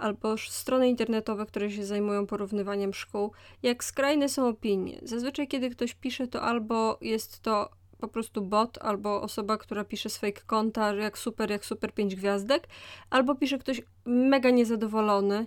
[0.00, 3.32] albo strony internetowe, które się zajmują porównywaniem szkół,
[3.62, 5.00] jak skrajne są opinie.
[5.02, 10.08] Zazwyczaj, kiedy ktoś pisze, to albo jest to po prostu bot, albo osoba, która pisze
[10.08, 12.68] fake konta, jak super, jak super, pięć gwiazdek,
[13.10, 15.46] albo pisze ktoś mega niezadowolony,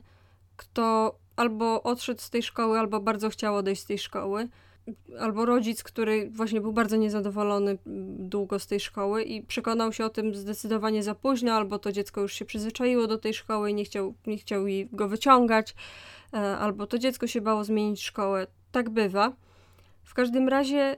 [0.56, 4.48] kto albo odszedł z tej szkoły, albo bardzo chciał odejść z tej szkoły,
[5.20, 7.78] albo rodzic, który właśnie był bardzo niezadowolony
[8.18, 12.22] długo z tej szkoły i przekonał się o tym zdecydowanie za późno, albo to dziecko
[12.22, 15.76] już się przyzwyczaiło do tej szkoły i nie chciał, nie chciał jej go wyciągać,
[16.34, 18.48] e, albo to dziecko się bało zmienić szkołę.
[18.72, 19.34] Tak bywa.
[20.04, 20.98] W każdym razie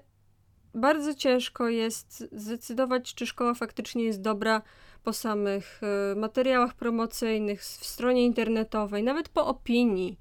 [0.74, 4.62] bardzo ciężko jest zdecydować, czy szkoła faktycznie jest dobra
[5.04, 10.18] po samych e, materiałach promocyjnych, w stronie internetowej, nawet po opinii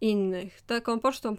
[0.00, 0.62] innych.
[0.62, 1.36] Taką pocztą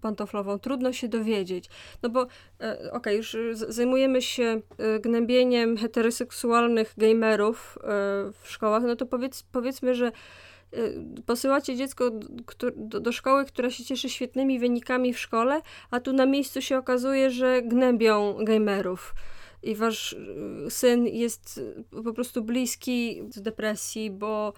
[0.00, 1.68] pantoflową trudno się dowiedzieć.
[2.02, 2.22] No bo,
[2.60, 7.78] e, okej, okay, już zajmujemy się e, gnębieniem heteroseksualnych gamerów
[8.42, 10.12] w szkołach, no to powiedz, powiedzmy, że
[11.26, 12.10] posyłacie dziecko
[12.76, 17.30] do, szkoły, która się cieszy świetnymi wynikami w szkole, a tu na miejscu się okazuje,
[17.30, 19.14] że gnębią gamerów
[19.62, 20.16] i wasz
[20.68, 21.60] syn jest
[22.04, 24.52] po prostu bliski z depresji, bo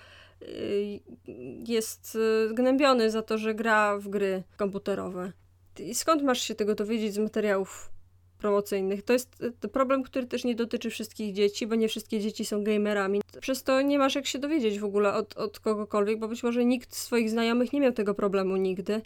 [1.66, 2.18] jest
[2.52, 5.32] gnębiony za to, że gra w gry komputerowe.
[5.78, 7.90] I skąd masz się tego dowiedzieć z materiałów
[8.38, 9.02] promocyjnych?
[9.02, 13.20] To jest problem, który też nie dotyczy wszystkich dzieci, bo nie wszystkie dzieci są gamerami.
[13.40, 16.64] Przez to nie masz jak się dowiedzieć w ogóle od, od kogokolwiek, bo być może
[16.64, 19.02] nikt z swoich znajomych nie miał tego problemu nigdy.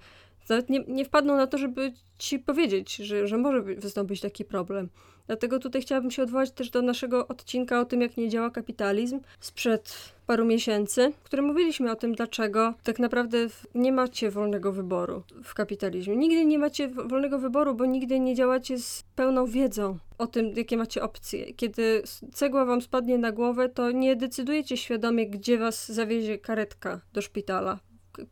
[0.49, 4.89] Nawet nie, nie wpadną na to, żeby ci powiedzieć, że, że może wystąpić taki problem.
[5.27, 9.21] Dlatego tutaj chciałabym się odwołać też do naszego odcinka o tym, jak nie działa kapitalizm
[9.41, 13.39] sprzed paru miesięcy, w którym mówiliśmy o tym, dlaczego tak naprawdę
[13.75, 16.17] nie macie wolnego wyboru w kapitalizmie.
[16.17, 20.77] Nigdy nie macie wolnego wyboru, bo nigdy nie działacie z pełną wiedzą o tym, jakie
[20.77, 21.55] macie opcje.
[21.55, 27.23] Kiedy cegła wam spadnie na głowę, to nie decydujecie świadomie, gdzie was zawiezie karetka do
[27.23, 27.79] szpitala.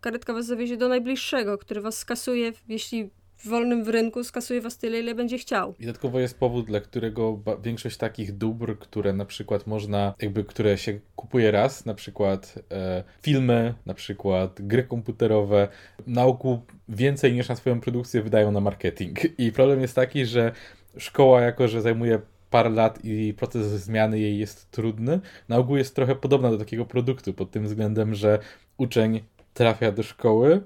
[0.00, 5.00] Karetka was zawiezie do najbliższego, który was skasuje, jeśli w wolnym rynku skasuje was tyle,
[5.00, 5.74] ile będzie chciał.
[5.78, 10.78] I dodatkowo jest powód, dla którego większość takich dóbr, które na przykład można, jakby które
[10.78, 15.68] się kupuje raz, na przykład e, filmy, na przykład gry komputerowe,
[16.06, 19.18] na ogół więcej niż na swoją produkcję wydają na marketing.
[19.38, 20.52] I problem jest taki, że
[20.98, 22.20] szkoła, jako że zajmuje
[22.50, 26.84] parę lat i proces zmiany jej jest trudny, na ogół jest trochę podobna do takiego
[26.84, 28.38] produktu pod tym względem, że
[28.76, 29.20] uczeń
[29.56, 30.62] trafia do szkoły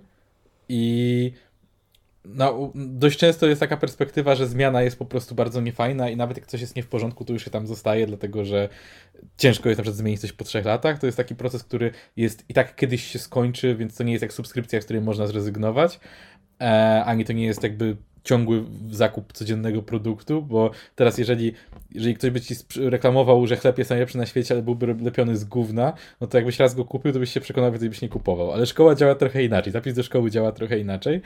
[0.69, 1.33] i
[2.25, 6.37] no, dość często jest taka perspektywa, że zmiana jest po prostu bardzo niefajna i nawet
[6.37, 8.69] jak coś jest nie w porządku, to już się tam zostaje, dlatego że
[9.37, 10.99] ciężko jest na przykład zmienić coś po trzech latach.
[10.99, 14.23] To jest taki proces, który jest i tak kiedyś się skończy, więc to nie jest
[14.23, 16.01] jak subskrypcja, z której można zrezygnować,
[16.61, 21.53] e, ani to nie jest jakby ciągły zakup codziennego produktu, bo teraz jeżeli,
[21.91, 25.45] jeżeli ktoś by ci reklamował, że chleb jest najlepszy na świecie, ale byłby lepiony z
[25.45, 28.53] gówna, no to jakbyś raz go kupił, to byś się przekonał, że byś nie kupował.
[28.53, 31.21] Ale szkoła działa trochę inaczej, zapis do szkoły działa trochę inaczej.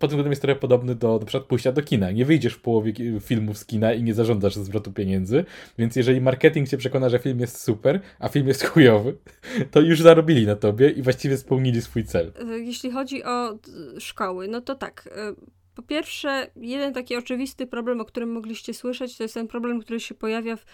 [0.00, 2.10] Pod tym względem jest trochę podobny do na przykład pójścia do kina.
[2.10, 5.44] Nie wyjdziesz w połowie filmów z kina i nie zażądasz zwrotu pieniędzy,
[5.78, 9.16] więc jeżeli marketing cię przekona, że film jest super, a film jest chujowy,
[9.70, 12.32] to już zarobili na tobie i właściwie spełnili swój cel.
[12.64, 13.58] Jeśli chodzi o
[13.98, 19.16] szkoły, no to tak y, po pierwsze, jeden taki oczywisty problem, o którym mogliście słyszeć,
[19.16, 20.64] to jest ten problem, który się pojawia w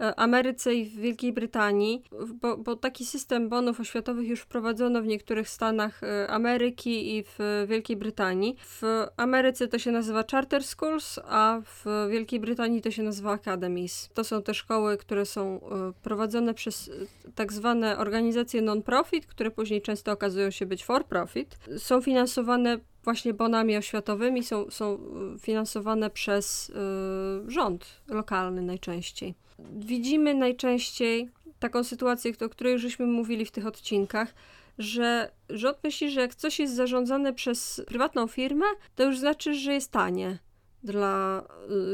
[0.00, 2.02] e, Ameryce i w Wielkiej Brytanii,
[2.34, 7.66] bo, bo taki system bonów oświatowych już wprowadzono w niektórych stanach e, Ameryki i w
[7.68, 8.56] Wielkiej Brytanii.
[8.64, 14.10] W Ameryce to się nazywa charter schools, a w Wielkiej Brytanii to się nazywa academies.
[14.14, 16.90] To są te szkoły, które są e, prowadzone przez
[17.34, 21.58] tak zwane organizacje non-profit, które później często okazują się być for-profit.
[21.78, 24.98] Są finansowane właśnie bonami oświatowymi są, są
[25.34, 29.34] y, finansowane przez y, rząd lokalny najczęściej.
[29.72, 34.34] Widzimy najczęściej taką sytuację, o której żeśmy mówili w tych odcinkach,
[34.78, 38.66] że rząd myśli, że jak coś jest zarządzane przez prywatną firmę,
[38.96, 40.38] to już znaczy, że jest tanie
[40.86, 41.42] dla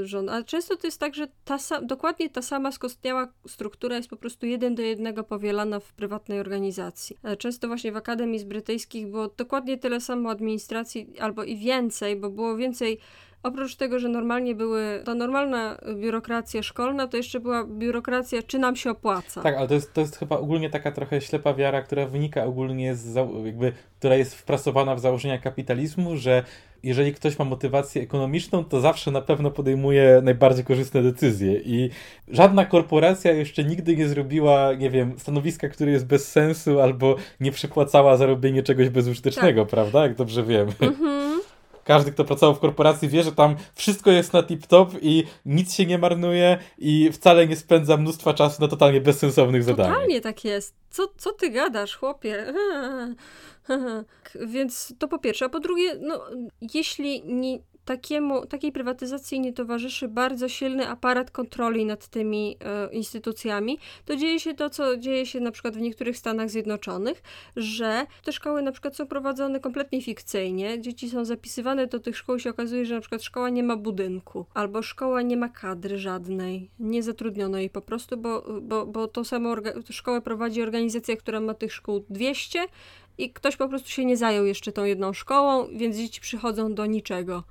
[0.00, 0.28] y, żon.
[0.28, 4.46] A często to jest tak, że ta dokładnie ta sama skostniała struktura jest po prostu
[4.46, 7.18] jeden do jednego powielana w prywatnej organizacji.
[7.22, 12.16] E, często właśnie w akademii z brytyjskich było dokładnie tyle samo administracji, albo i więcej,
[12.16, 12.98] bo było więcej
[13.42, 18.76] Oprócz tego, że normalnie były, ta normalna biurokracja szkolna, to jeszcze była biurokracja, czy nam
[18.76, 19.42] się opłaca.
[19.42, 22.94] Tak, ale to jest, to jest chyba ogólnie taka trochę ślepa wiara, która wynika ogólnie
[22.94, 26.44] z, jakby, która jest wprasowana w założenia kapitalizmu, że
[26.82, 31.60] jeżeli ktoś ma motywację ekonomiczną, to zawsze na pewno podejmuje najbardziej korzystne decyzje.
[31.64, 31.90] I
[32.28, 37.52] żadna korporacja jeszcze nigdy nie zrobiła, nie wiem, stanowiska, które jest bez sensu, albo nie
[37.52, 39.70] przepłacała za robienie czegoś bezużytecznego, tak.
[39.70, 40.02] prawda?
[40.02, 40.68] Jak dobrze wiem.
[40.80, 41.21] Mhm.
[41.84, 45.86] Każdy, kto pracował w korporacji, wie, że tam wszystko jest na tip-top i nic się
[45.86, 49.94] nie marnuje i wcale nie spędza mnóstwa czasu na totalnie bezsensownych zadaniach.
[49.94, 50.74] Totalnie tak jest.
[50.90, 52.54] Co, co ty gadasz, chłopie?
[54.46, 55.44] Więc to po pierwsze.
[55.44, 56.20] A po drugie, no,
[56.74, 63.78] jeśli nie, takiemu, takiej prywatyzacji nie towarzyszy bardzo silny aparat kontroli nad tymi e, instytucjami,
[64.04, 67.22] to dzieje się to, co dzieje się na przykład w niektórych Stanach Zjednoczonych,
[67.56, 72.36] że te szkoły na przykład są prowadzone kompletnie fikcyjnie, dzieci są zapisywane do tych szkół
[72.36, 75.98] i się okazuje, że na przykład szkoła nie ma budynku, albo szkoła nie ma kadry
[75.98, 79.56] żadnej, nie zatrudniono jej po prostu, bo, bo, bo to samo
[79.90, 82.66] szkołę prowadzi organizacja, która ma tych szkół 200,
[83.22, 86.86] i ktoś po prostu się nie zajął jeszcze tą jedną szkołą, więc dzieci przychodzą do
[86.86, 87.44] niczego.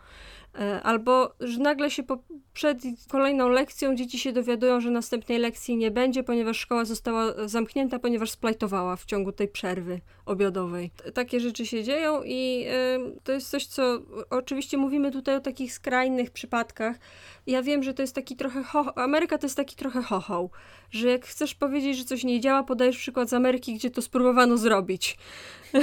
[0.60, 2.18] E, albo, że nagle się po,
[2.54, 2.78] przed
[3.10, 8.32] kolejną lekcją dzieci się dowiadują, że następnej lekcji nie będzie, ponieważ szkoła została zamknięta, ponieważ
[8.32, 10.92] splajtowała w ciągu tej przerwy obiadowej.
[11.14, 12.66] Takie rzeczy się dzieją i
[13.16, 16.96] y, to jest coś, co oczywiście mówimy tutaj o takich skrajnych przypadkach.
[17.48, 20.50] Ja wiem, że to jest taki trochę ho Ameryka to jest taki trochę hochoł,
[20.92, 24.58] że jak chcesz powiedzieć, że coś nie działa, podajesz przykład z Ameryki, gdzie to spróbowano
[24.58, 25.18] zrobić.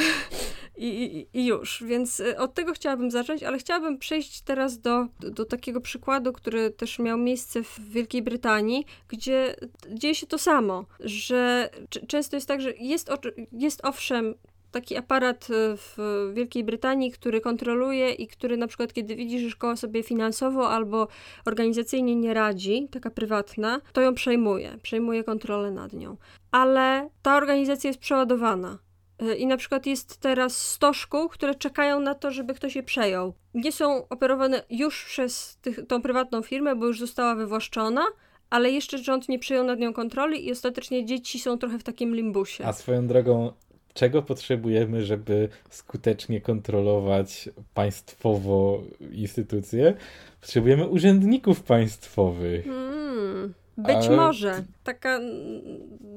[0.76, 5.44] I, i, już, więc y, od tego chciałabym zacząć, ale chciałabym przejść teraz do, do
[5.44, 9.56] takiego przykładu, który też miał miejsce w Wielkiej Brytanii, gdzie
[9.88, 11.70] dzieje się to samo, że
[12.08, 13.10] często jest tak, że jest,
[13.52, 14.34] jest owszem
[14.70, 15.96] taki aparat y, w
[16.34, 21.08] Wielkiej Brytanii, który kontroluje i który na przykład, kiedy widzi, że szkoła sobie finansowo albo
[21.44, 26.16] organizacyjnie nie radzi, taka prywatna, to ją przejmuje, przejmuje kontrolę nad nią.
[26.50, 28.78] Ale ta organizacja jest przeładowana.
[29.22, 32.82] Y, I na przykład jest teraz 100 szkół, które czekają na to, żeby ktoś je
[32.82, 33.34] przejął.
[33.54, 38.04] Nie są operowane już przez tych, tą prywatną firmę, bo już została wywłaszczona,
[38.50, 42.14] ale jeszcze rząd nie przejął nad nią kontroli i ostatecznie dzieci są trochę w takim
[42.14, 42.66] limbusie.
[42.66, 43.52] A swoją drogą,
[43.98, 48.82] czego potrzebujemy, żeby skutecznie kontrolować państwowo
[49.12, 49.94] instytucje?
[50.40, 52.64] Potrzebujemy urzędników państwowych.
[52.64, 53.54] Hmm.
[53.76, 54.16] Być Ale...
[54.16, 54.64] może.
[54.84, 55.20] Taka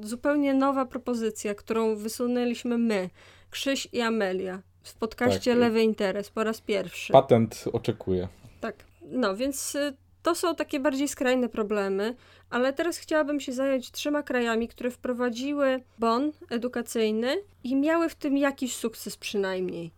[0.02, 3.10] zupełnie nowa propozycja, którą wysunęliśmy my,
[3.50, 5.60] Krzyś i Amelia, w podcaście tak.
[5.60, 7.12] Lewy Interes po raz pierwszy.
[7.12, 8.28] Patent oczekuje.
[8.60, 8.74] Tak.
[9.10, 9.92] No, więc y,
[10.22, 12.14] to są takie bardziej skrajne problemy,
[12.50, 18.36] ale teraz chciałabym się zająć trzema krajami, które wprowadziły bon edukacyjny i miały w tym
[18.36, 19.90] jakiś sukces przynajmniej.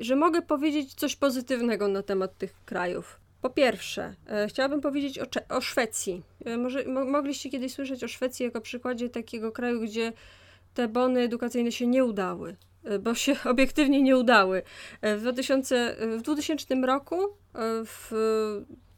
[0.00, 3.20] Że mogę powiedzieć coś pozytywnego na temat tych krajów.
[3.42, 6.22] Po pierwsze, e, chciałabym powiedzieć o, o Szwecji.
[6.44, 10.12] E, może mo mogliście kiedyś słyszeć o Szwecji jako przykładzie takiego kraju, gdzie
[10.74, 14.62] te bony edukacyjne się nie udały, e, bo się obiektywnie nie udały.
[15.02, 17.16] W, 2000, w 2000 roku
[17.84, 18.12] w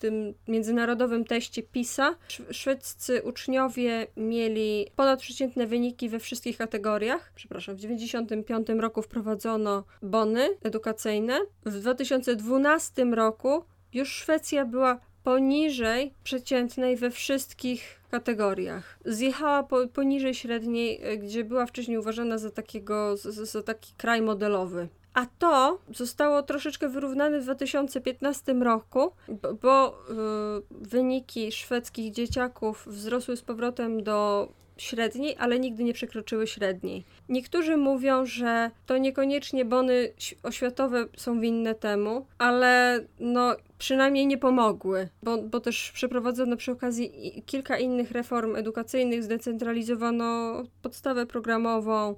[0.02, 2.16] tym międzynarodowym teście PISA
[2.50, 7.32] szwedzcy uczniowie mieli ponadprzeciętne wyniki we wszystkich kategoriach.
[7.34, 11.40] Przepraszam, w 1995 roku wprowadzono bony edukacyjne.
[11.66, 18.98] W 2012 roku już Szwecja była poniżej przeciętnej we wszystkich kategoriach.
[19.04, 24.22] Zjechała po, poniżej średniej, e, gdzie była wcześniej uważana za, takiego, za, za taki kraj
[24.22, 24.88] modelowy.
[25.14, 33.36] A to zostało troszeczkę wyrównane w 2015 roku, bo, bo y, wyniki szwedzkich dzieciaków wzrosły
[33.36, 37.04] z powrotem do średniej, ale nigdy nie przekroczyły średniej.
[37.28, 45.08] Niektórzy mówią, że to niekoniecznie bony oświatowe są winne temu, ale no przynajmniej nie pomogły,
[45.22, 52.16] bo, bo też przeprowadzono przy okazji kilka innych reform edukacyjnych, zdecentralizowano podstawę programową,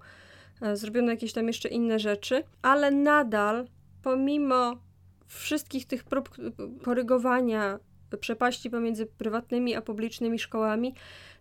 [0.72, 3.66] zrobiono jakieś tam jeszcze inne rzeczy, ale nadal
[4.02, 4.76] pomimo
[5.26, 6.28] wszystkich tych prób
[6.82, 7.78] korygowania
[8.20, 10.94] przepaści pomiędzy prywatnymi a publicznymi szkołami,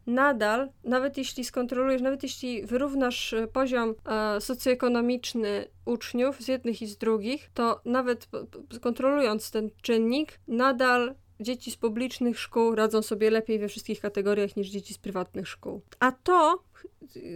[0.08, 6.88] nadal, nawet jeśli skontrolujesz, nawet jeśli wyrównasz e, poziom e, socjoekonomiczny uczniów z jednych i
[6.88, 8.28] z drugich, to nawet
[8.82, 14.70] kontrolując ten czynnik, nadal dzieci z publicznych szkół radzą sobie lepiej we wszystkich kategoriach niż
[14.70, 15.82] dzieci z prywatnych szkół.
[16.00, 16.64] A to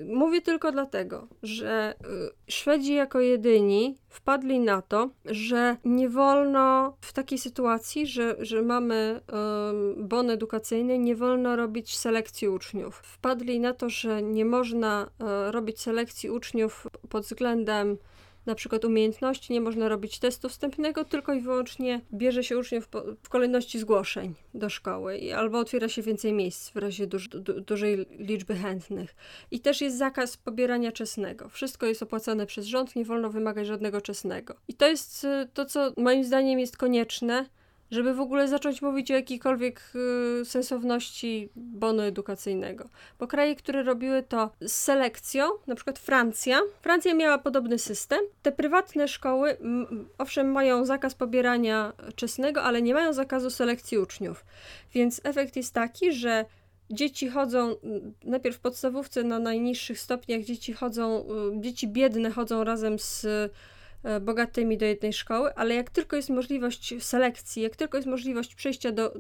[0.06, 7.14] mówię tylko dlatego, że y, Szwedzi jako jedyni wpadli na to, że nie wolno w
[7.14, 12.96] takiej sytuacji, że, że mamy um, bon edukacyjny, nie wolno robić selekcji uczniów.
[12.96, 17.98] Wpadli na to, że nie można um, robić selekcji uczniów pod względem
[18.48, 22.90] na przykład umiejętności, nie można robić testu wstępnego, tylko i wyłącznie bierze się uczniów
[23.24, 27.18] w kolejności zgłoszeń do szkoły albo otwiera się więcej miejsc w razie du,
[27.62, 29.16] dużej liczby chętnych.
[29.52, 31.50] I też jest zakaz pobierania czesnego.
[31.50, 34.56] Wszystko jest opłacane przez rząd, nie wolno wymagać żadnego czesnego.
[34.68, 37.46] I to jest y, to, co moim zdaniem jest konieczne,
[37.92, 39.82] żeby w ogóle zacząć mówić o jakiejkolwiek
[40.42, 42.90] y, sensowności bonu edukacyjnego.
[43.20, 48.20] Bo kraje, które robiły to z selekcją, na przykład Francja, Francja miała podobny system.
[48.42, 49.58] Te prywatne szkoły,
[50.18, 54.46] owszem, mają zakaz pobierania czesnego, ale nie mają zakazu selekcji uczniów.
[54.94, 56.46] Więc efekt jest taki, że
[56.90, 57.76] dzieci chodzą,
[58.24, 61.26] najpierw w podstawówce na najniższych stopniach dzieci chodzą,
[61.58, 63.26] y, dzieci biedne chodzą razem z
[64.22, 68.92] bogatymi do jednej szkoły, ale jak tylko jest możliwość selekcji, jak tylko jest możliwość przejścia
[68.92, 69.14] do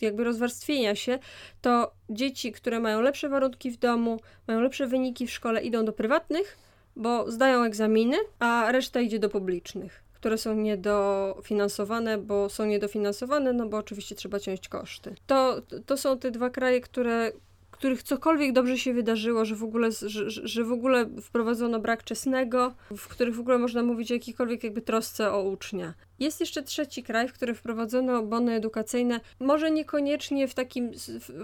[0.00, 1.18] jakby rozwarstwienia się,
[1.60, 5.92] to dzieci, które mają lepsze warunki w domu, mają lepsze wyniki w szkole, idą do
[5.92, 6.58] prywatnych,
[6.96, 13.66] bo zdają egzaminy, a reszta idzie do publicznych które są niedofinansowane, bo są niedofinansowane, no
[13.66, 15.14] bo oczywiście trzeba ciąć koszty.
[15.26, 17.32] To, to są te dwa kraje, które
[17.80, 22.74] których cokolwiek dobrze się wydarzyło, że w ogóle, że, że w ogóle wprowadzono brak czesnego,
[22.96, 25.94] w których w ogóle można mówić o jakiejkolwiek jakby trosce o ucznia.
[26.18, 30.90] Jest jeszcze trzeci kraj, w którym wprowadzono bony edukacyjne, może niekoniecznie w takim,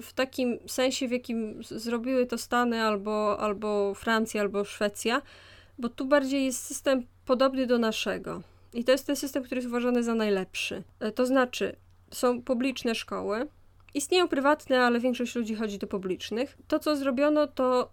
[0.03, 5.23] w takim sensie, w jakim zrobiły to Stany albo, albo Francja, albo Szwecja,
[5.79, 8.43] bo tu bardziej jest system podobny do naszego.
[8.75, 10.83] I to jest ten system, który jest uważany za najlepszy.
[11.01, 11.77] E, to znaczy,
[12.11, 13.49] są publiczne szkoły,
[13.95, 16.59] Istnieją prywatne, ale większość ludzi chodzi do publicznych.
[16.69, 17.91] To, co zrobiono, to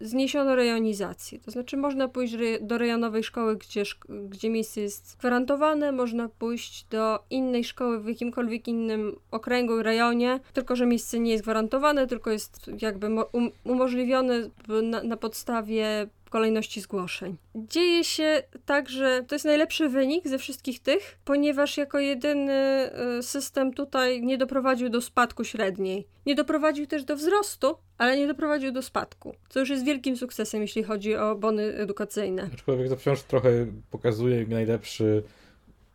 [0.00, 1.38] zniesiono rejonizację.
[1.38, 7.18] To znaczy, można pójść do rejonowej szkoły, gdzie, gdzie miejsce jest gwarantowane, można pójść do
[7.30, 12.70] innej szkoły w jakimkolwiek innym okręgu, rejonie, tylko że miejsce nie jest gwarantowane, tylko jest
[12.82, 14.50] jakby um umożliwione
[14.82, 17.36] na, na podstawie kolejności zgłoszeń.
[17.54, 23.22] Dzieje się tak, że to jest najlepszy wynik ze wszystkich tych, ponieważ jako jedyny y,
[23.22, 26.06] system tutaj nie doprowadził do spadku średniej.
[26.26, 30.60] Nie doprowadził też do wzrostu, ale nie doprowadził do spadku, co już jest wielkim sukcesem,
[30.62, 32.50] jeśli chodzi o bony edukacyjne.
[32.54, 35.22] Aczkolwiek to wciąż trochę pokazuje najlepszy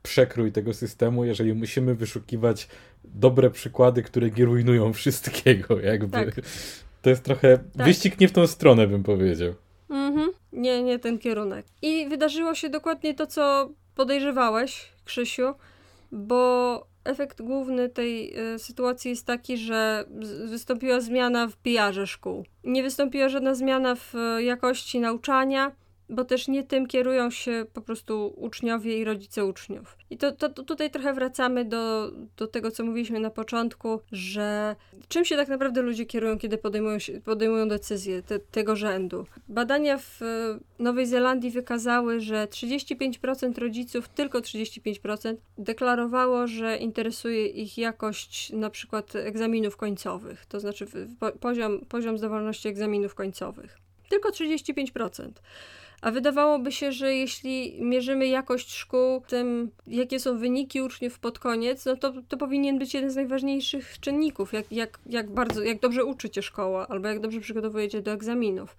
[0.03, 2.67] przekrój tego systemu, jeżeli musimy wyszukiwać
[3.03, 6.11] dobre przykłady, które nie rujnują wszystkiego, jakby.
[6.11, 6.35] Tak.
[7.01, 7.87] To jest trochę tak.
[7.87, 9.53] wyścig nie w tą stronę, bym powiedział.
[9.89, 10.31] Mhm.
[10.53, 11.65] Nie, nie ten kierunek.
[11.81, 15.53] I wydarzyło się dokładnie to, co podejrzewałeś, Krzysiu,
[16.11, 20.05] bo efekt główny tej y, sytuacji jest taki, że
[20.45, 22.45] wystąpiła zmiana w PR szkół.
[22.63, 25.71] Nie wystąpiła żadna zmiana w jakości nauczania,
[26.10, 29.97] bo też nie tym kierują się po prostu uczniowie i rodzice uczniów.
[30.10, 34.76] I to, to, to, tutaj trochę wracamy do, do tego, co mówiliśmy na początku, że
[35.08, 39.26] czym się tak naprawdę ludzie kierują, kiedy podejmują, się, podejmują decyzje te, tego rzędu.
[39.47, 40.20] Badania w
[40.80, 49.16] Nowej Zelandii wykazały, że 35% rodziców, tylko 35%, deklarowało, że interesuje ich jakość na przykład
[49.16, 50.88] egzaminów końcowych, to znaczy
[51.39, 53.78] poziom, poziom zdawalności egzaminów końcowych.
[54.10, 55.30] Tylko 35%.
[56.01, 61.85] A wydawałoby się, że jeśli mierzymy jakość szkół tym, jakie są wyniki uczniów pod koniec,
[61.85, 66.05] no to, to powinien być jeden z najważniejszych czynników, jak, jak, jak, bardzo, jak dobrze
[66.05, 68.77] uczy cię szkoła, albo jak dobrze przygotowuje cię do egzaminów.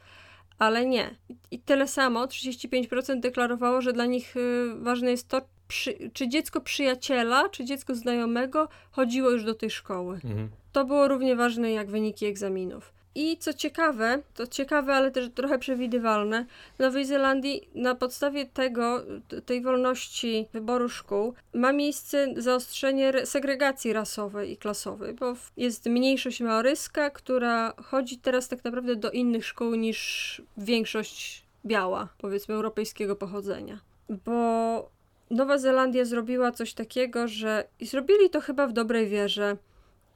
[0.58, 1.14] Ale nie.
[1.50, 6.60] I tyle samo, 35% deklarowało, że dla nich y, ważne jest to, przy, czy dziecko
[6.60, 10.14] przyjaciela, czy dziecko znajomego chodziło już do tej szkoły.
[10.14, 10.48] Mhm.
[10.72, 12.95] To było równie ważne jak wyniki egzaminów.
[13.16, 16.46] I co ciekawe, to ciekawe, ale też trochę przewidywalne,
[16.76, 19.02] w Nowej Zelandii na podstawie tego,
[19.46, 27.10] tej wolności wyboru szkół ma miejsce zaostrzenie segregacji rasowej i klasowej, bo jest mniejszość maoryska,
[27.10, 33.80] która chodzi teraz tak naprawdę do innych szkół niż większość biała, powiedzmy europejskiego pochodzenia.
[34.24, 34.90] Bo
[35.30, 39.56] Nowa Zelandia zrobiła coś takiego, że i zrobili to chyba w dobrej wierze,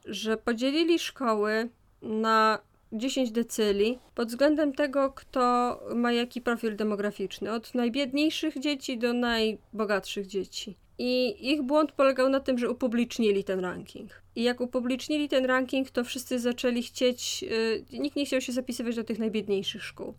[0.05, 1.69] że podzielili szkoły
[2.01, 2.59] na
[2.93, 10.27] 10 decyli pod względem tego, kto ma jaki profil demograficzny, od najbiedniejszych dzieci do najbogatszych
[10.27, 10.77] dzieci.
[10.97, 14.21] I ich błąd polegał na tym, że upublicznili ten ranking.
[14.35, 18.95] I jak upublicznili ten ranking, to wszyscy zaczęli chcieć, yy, nikt nie chciał się zapisywać
[18.95, 20.13] do tych najbiedniejszych szkół.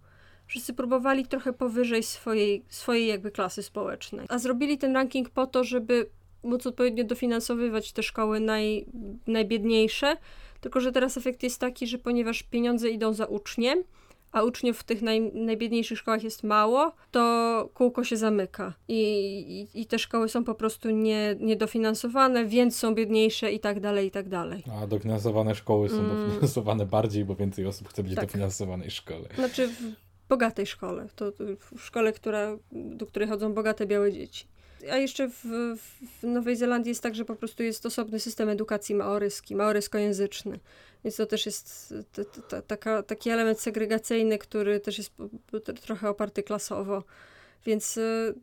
[0.46, 4.26] Wszyscy próbowali trochę powyżej swojej, swojej jakby klasy społecznej.
[4.28, 6.06] A zrobili ten ranking po to, żeby
[6.42, 8.86] móc odpowiednio dofinansowywać te szkoły naj,
[9.26, 10.16] najbiedniejsze,
[10.62, 13.84] tylko, że teraz efekt jest taki, że ponieważ pieniądze idą za uczniem,
[14.32, 18.74] a uczniów w tych naj, najbiedniejszych szkołach jest mało, to kółko się zamyka.
[18.88, 19.00] I,
[19.74, 24.06] i, I, te szkoły są po prostu nie, niedofinansowane, więc są biedniejsze i tak dalej,
[24.06, 24.62] i tak dalej.
[24.82, 26.28] A dofinansowane szkoły są mm.
[26.28, 28.24] dofinansowane bardziej, bo więcej osób chce być tak.
[28.24, 29.28] dofinansowanej szkole.
[29.34, 29.82] Znaczy w
[30.28, 31.06] bogatej szkole.
[31.16, 31.44] To, to
[31.76, 34.51] w szkole, która, do której chodzą bogate białe dzieci.
[34.90, 35.44] A jeszcze w,
[35.76, 40.58] w, Nowej Zelandii jest tak, że po prostu jest osobny system edukacji maoryski, maoryskojęzyczny.
[41.04, 41.94] Więc to też jest
[42.66, 45.12] taka, taki element segregacyjny, który też jest
[45.82, 47.04] trochę oparty klasowo.
[47.66, 48.34] Więc y,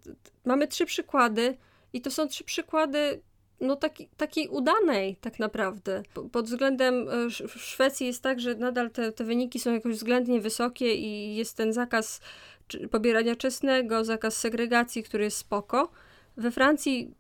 [0.46, 1.58] mamy trzy przykłady
[1.94, 3.22] i to są trzy przykłady
[3.62, 6.04] no taki, takiej udanej tak naprawdę.
[6.32, 10.42] Pod względem y, w Szwecji jest tak, że nadal te, te wyniki są jakoś względnie
[10.42, 12.22] wysokie i jest ten zakaz
[12.92, 15.92] pobierania czesnego, zakaz segregacji, który jest spoko.
[16.40, 17.14] We Francji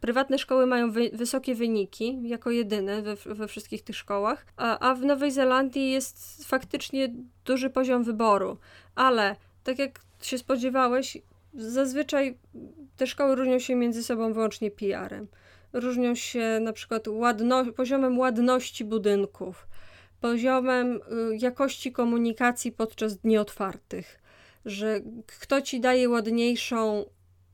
[0.00, 4.94] prywatne szkoły mają wy, wysokie wyniki, jako jedyne we, we wszystkich tych szkołach, a, a
[4.94, 7.14] w Nowej Zelandii jest faktycznie
[7.44, 8.58] duży poziom wyboru.
[8.94, 11.18] Ale tak jak się spodziewałeś,
[11.54, 12.38] zazwyczaj
[12.96, 15.26] te szkoły różnią się między sobą wyłącznie PR-em.
[15.72, 19.66] Różnią się na przykład ładno, poziomem ładności budynków,
[20.20, 20.96] poziomem
[21.32, 24.20] y, jakości komunikacji podczas dni otwartych,
[24.64, 27.04] że kto ci daje ładniejszą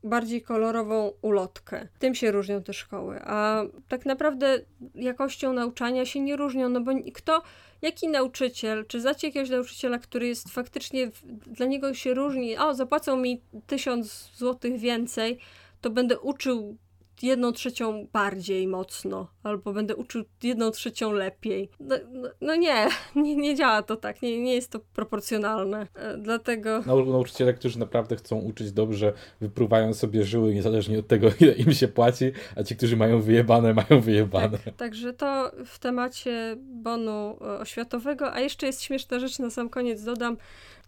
[0.03, 1.87] bardziej kolorową ulotkę.
[1.99, 4.59] Tym się różnią te szkoły, a tak naprawdę
[4.95, 7.41] jakością nauczania się nie różnią, no bo kto,
[7.81, 11.11] jaki nauczyciel, czy znacie jakiegoś nauczyciela, który jest faktycznie,
[11.47, 15.39] dla niego się różni, o zapłacą mi tysiąc złotych więcej,
[15.81, 16.77] to będę uczył
[17.23, 21.69] jedną trzecią bardziej mocno, albo będę uczył jedną trzecią lepiej.
[21.79, 25.87] No, no, no nie, nie, nie działa to tak, nie, nie jest to proporcjonalne.
[25.95, 26.81] E, dlatego.
[26.85, 31.87] Nauczyciele, którzy naprawdę chcą uczyć dobrze, wypruwają sobie żyły niezależnie od tego, ile im się
[31.87, 34.57] płaci, a ci, którzy mają wyjebane, mają wyjebane.
[34.57, 39.69] Tak, także to w temacie bonu e, oświatowego, a jeszcze jest śmieszna rzecz na sam
[39.69, 40.37] koniec dodam.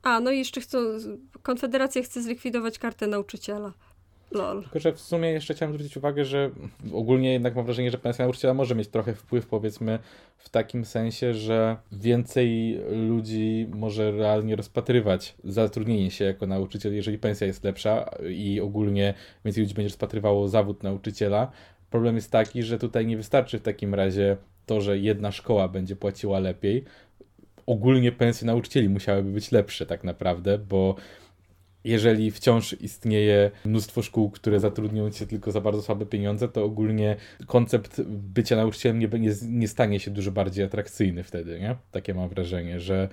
[0.04, 0.78] A, no i jeszcze chcą,
[1.42, 3.74] Konfederacja chce zlikwidować kartę nauczyciela.
[4.34, 4.64] Lol.
[4.64, 6.50] Tylko, że w sumie jeszcze chciałem zwrócić uwagę, że
[6.94, 10.00] ogólnie jednak mam wrażenie, że pensja nauczyciela może mieć trochę wpływ, powiedzmy,
[10.38, 17.48] w takim sensie, że więcej ludzi może realnie rozpatrywać zatrudnienie się jako nauczyciel, jeżeli pensja
[17.48, 19.14] jest lepsza i ogólnie
[19.46, 21.52] więcej ludzi będzie rozpatrywało zawód nauczyciela.
[21.90, 25.96] Problem jest taki, że tutaj nie wystarczy w takim razie to, że jedna szkoła będzie
[25.96, 26.84] płaciła lepiej.
[27.66, 30.96] Ogólnie pensje nauczycieli musiałyby być lepsze tak naprawdę, bo
[31.84, 37.16] jeżeli wciąż istnieje mnóstwo szkół, które zatrudnią cię tylko za bardzo słabe pieniądze, to ogólnie
[37.48, 41.76] koncept bycia nauczycielem nie, nie, nie stanie się dużo bardziej atrakcyjny wtedy, nie?
[41.92, 43.10] Takie mam wrażenie, że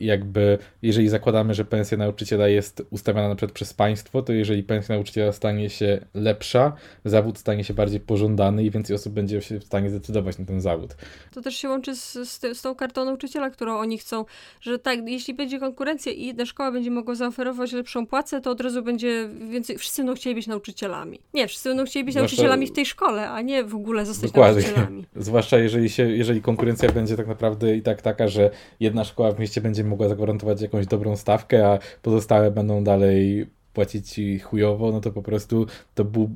[0.00, 4.94] jakby, jeżeli zakładamy, że pensja nauczyciela jest ustawiana na przykład przez państwo, to jeżeli pensja
[4.94, 6.72] nauczyciela stanie się lepsza,
[7.04, 10.60] zawód stanie się bardziej pożądany i więcej osób będzie się w stanie zdecydować na ten
[10.60, 10.96] zawód.
[11.34, 14.24] To też się łączy z, z, z tą kartą nauczyciela, którą oni chcą,
[14.60, 18.60] że tak, jeśli będzie konkurencja i jedna szkoła będzie mogła zaoferować lepszą płacę, to od
[18.60, 21.18] razu będzie więcej, wszyscy będą chcieli być nauczycielami.
[21.34, 24.30] Nie, wszyscy będą chcieli być Zwłaszcza- nauczycielami w tej szkole, a nie w ogóle zostać
[24.30, 24.62] Dokładnie.
[24.62, 25.06] nauczycielami.
[25.16, 29.38] Zwłaszcza jeżeli, się, jeżeli konkurencja będzie tak naprawdę i tak taka, że jedna szkoła w
[29.38, 35.00] mieście będzie mogła zagwarantować jakąś dobrą stawkę, a pozostałe będą dalej płacić ci chujowo, no
[35.00, 36.30] to po prostu to był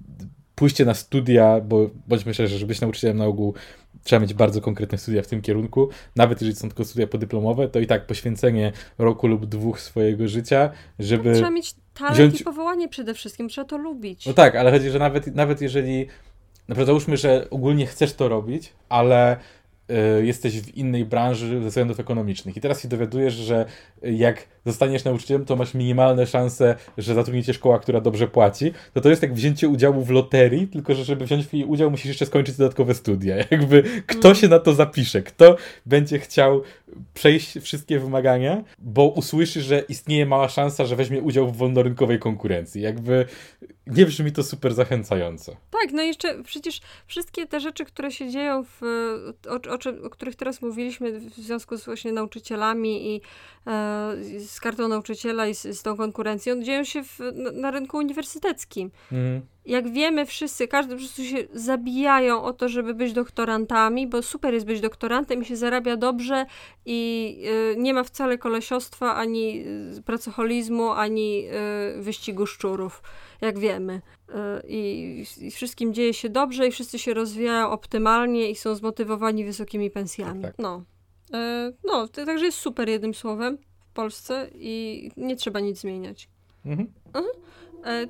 [0.54, 3.54] pójście na studia, bo bądźmy szczerzy, żeby być nauczycielem na ogół
[4.04, 5.88] trzeba mieć bardzo konkretne studia w tym kierunku.
[6.16, 10.70] Nawet jeżeli są tylko studia podyplomowe, to i tak poświęcenie roku lub dwóch swojego życia,
[10.98, 11.34] żeby...
[11.34, 14.26] Trzeba mieć talent wziąć- i powołanie przede wszystkim, trzeba to lubić.
[14.26, 16.06] No tak, ale chodzi, że nawet, nawet jeżeli,
[16.68, 19.36] na przykład załóżmy, że ogólnie chcesz to robić, ale
[20.22, 22.56] jesteś w innej branży ze względów ekonomicznych.
[22.56, 23.66] I teraz się dowiadujesz, że
[24.02, 29.00] jak zostaniesz nauczycielem, to masz minimalne szanse, że zatrudni cię szkoła, która dobrze płaci, to
[29.00, 32.06] to jest jak wzięcie udziału w loterii, tylko że żeby wziąć w jej udział, musisz
[32.06, 33.36] jeszcze skończyć dodatkowe studia.
[33.50, 36.62] Jakby kto się na to zapisze, kto będzie chciał
[37.14, 42.82] przejść wszystkie wymagania, bo usłyszy, że istnieje mała szansa, że weźmie udział w wolnorynkowej konkurencji.
[42.82, 43.26] Jakby
[43.96, 45.56] nie brzmi to super zachęcająco.
[45.70, 48.82] Tak, no i jeszcze przecież wszystkie te rzeczy, które się dzieją, w,
[49.48, 53.20] o, o, o których teraz mówiliśmy w związku z właśnie nauczycielami i
[53.66, 54.16] e,
[54.46, 58.90] z kartą nauczyciela i z, z tą konkurencją, dzieją się w, na, na rynku uniwersyteckim.
[59.12, 59.42] Mhm.
[59.70, 64.54] Jak wiemy wszyscy, każdy po prostu się zabijają o to, żeby być doktorantami, bo super
[64.54, 66.46] jest być doktorantem i się zarabia dobrze
[66.86, 67.36] i
[67.74, 69.64] y, nie ma wcale kolesiostwa, ani
[69.98, 71.44] y, pracoholizmu, ani
[71.98, 73.02] y, wyścigu szczurów,
[73.40, 74.02] jak wiemy.
[74.68, 79.90] I, I wszystkim dzieje się dobrze i wszyscy się rozwijają optymalnie i są zmotywowani wysokimi
[79.90, 80.42] pensjami.
[80.42, 80.58] Tak, tak.
[80.58, 80.82] No.
[81.84, 83.58] No, to, także jest super jednym słowem
[83.90, 86.28] w Polsce i nie trzeba nic zmieniać.
[86.66, 86.92] Mhm.
[87.14, 87.22] E,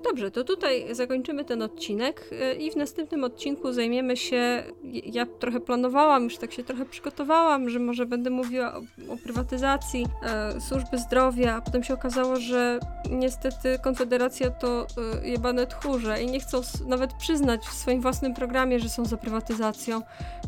[0.05, 4.63] Dobrze, to tutaj zakończymy ten odcinek e, i w następnym odcinku zajmiemy się.
[5.05, 8.79] Ja trochę planowałam, już tak się trochę przygotowałam, że może będę mówiła o,
[9.13, 14.87] o prywatyzacji e, służby zdrowia, a potem się okazało, że niestety Konfederacja to
[15.23, 19.17] e, jebane tchórze i nie chcą nawet przyznać w swoim własnym programie, że są za
[19.17, 20.03] prywatyzacją,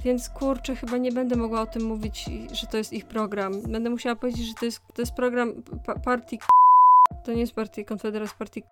[0.04, 3.62] więc kurczę, chyba nie będę mogła o tym mówić, że to jest ich program.
[3.62, 5.52] Będę musiała powiedzieć, że to jest, to jest program
[5.86, 6.38] pa- partii
[7.24, 8.62] to nie jest partii Konfederacja, partii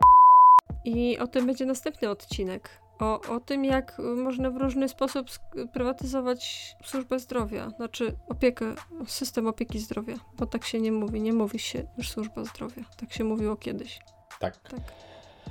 [0.84, 2.80] i o tym będzie następny odcinek.
[2.98, 5.26] O, o tym, jak można w różny sposób
[5.72, 8.74] prywatyzować służbę zdrowia, znaczy opiekę,
[9.06, 13.12] system opieki zdrowia, bo tak się nie mówi, nie mówi się już służba zdrowia, tak
[13.12, 14.00] się mówiło kiedyś.
[14.40, 14.56] Tak.
[14.58, 14.80] Tak.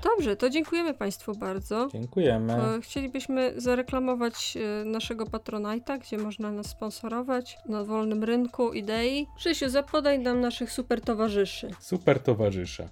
[0.04, 1.88] Dobrze, to dziękujemy Państwu bardzo.
[1.92, 2.54] Dziękujemy.
[2.54, 9.28] E, Chcielibyśmy zareklamować e, naszego Patronite'a, gdzie można nas sponsorować na wolnym rynku idei.
[9.38, 11.70] Krzysiu, zapodaj nam naszych super towarzyszy.
[11.80, 12.90] Super towarzysze.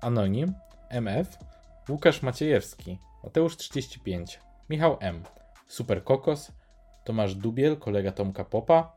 [0.00, 0.52] Anonim,
[0.90, 1.38] MF,
[1.88, 5.22] Łukasz Maciejewski, Mateusz 35, Michał M,
[5.66, 6.52] Super Kokos,
[7.04, 8.92] Tomasz Dubiel, kolega Tomka Popa,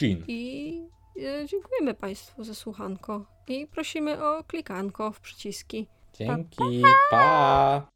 [0.00, 0.24] Jean.
[0.28, 0.82] I
[1.22, 5.88] e, dziękujemy Państwu za słuchanko i prosimy o klikanko w przyciski.
[6.12, 7.95] Dzięki, pa!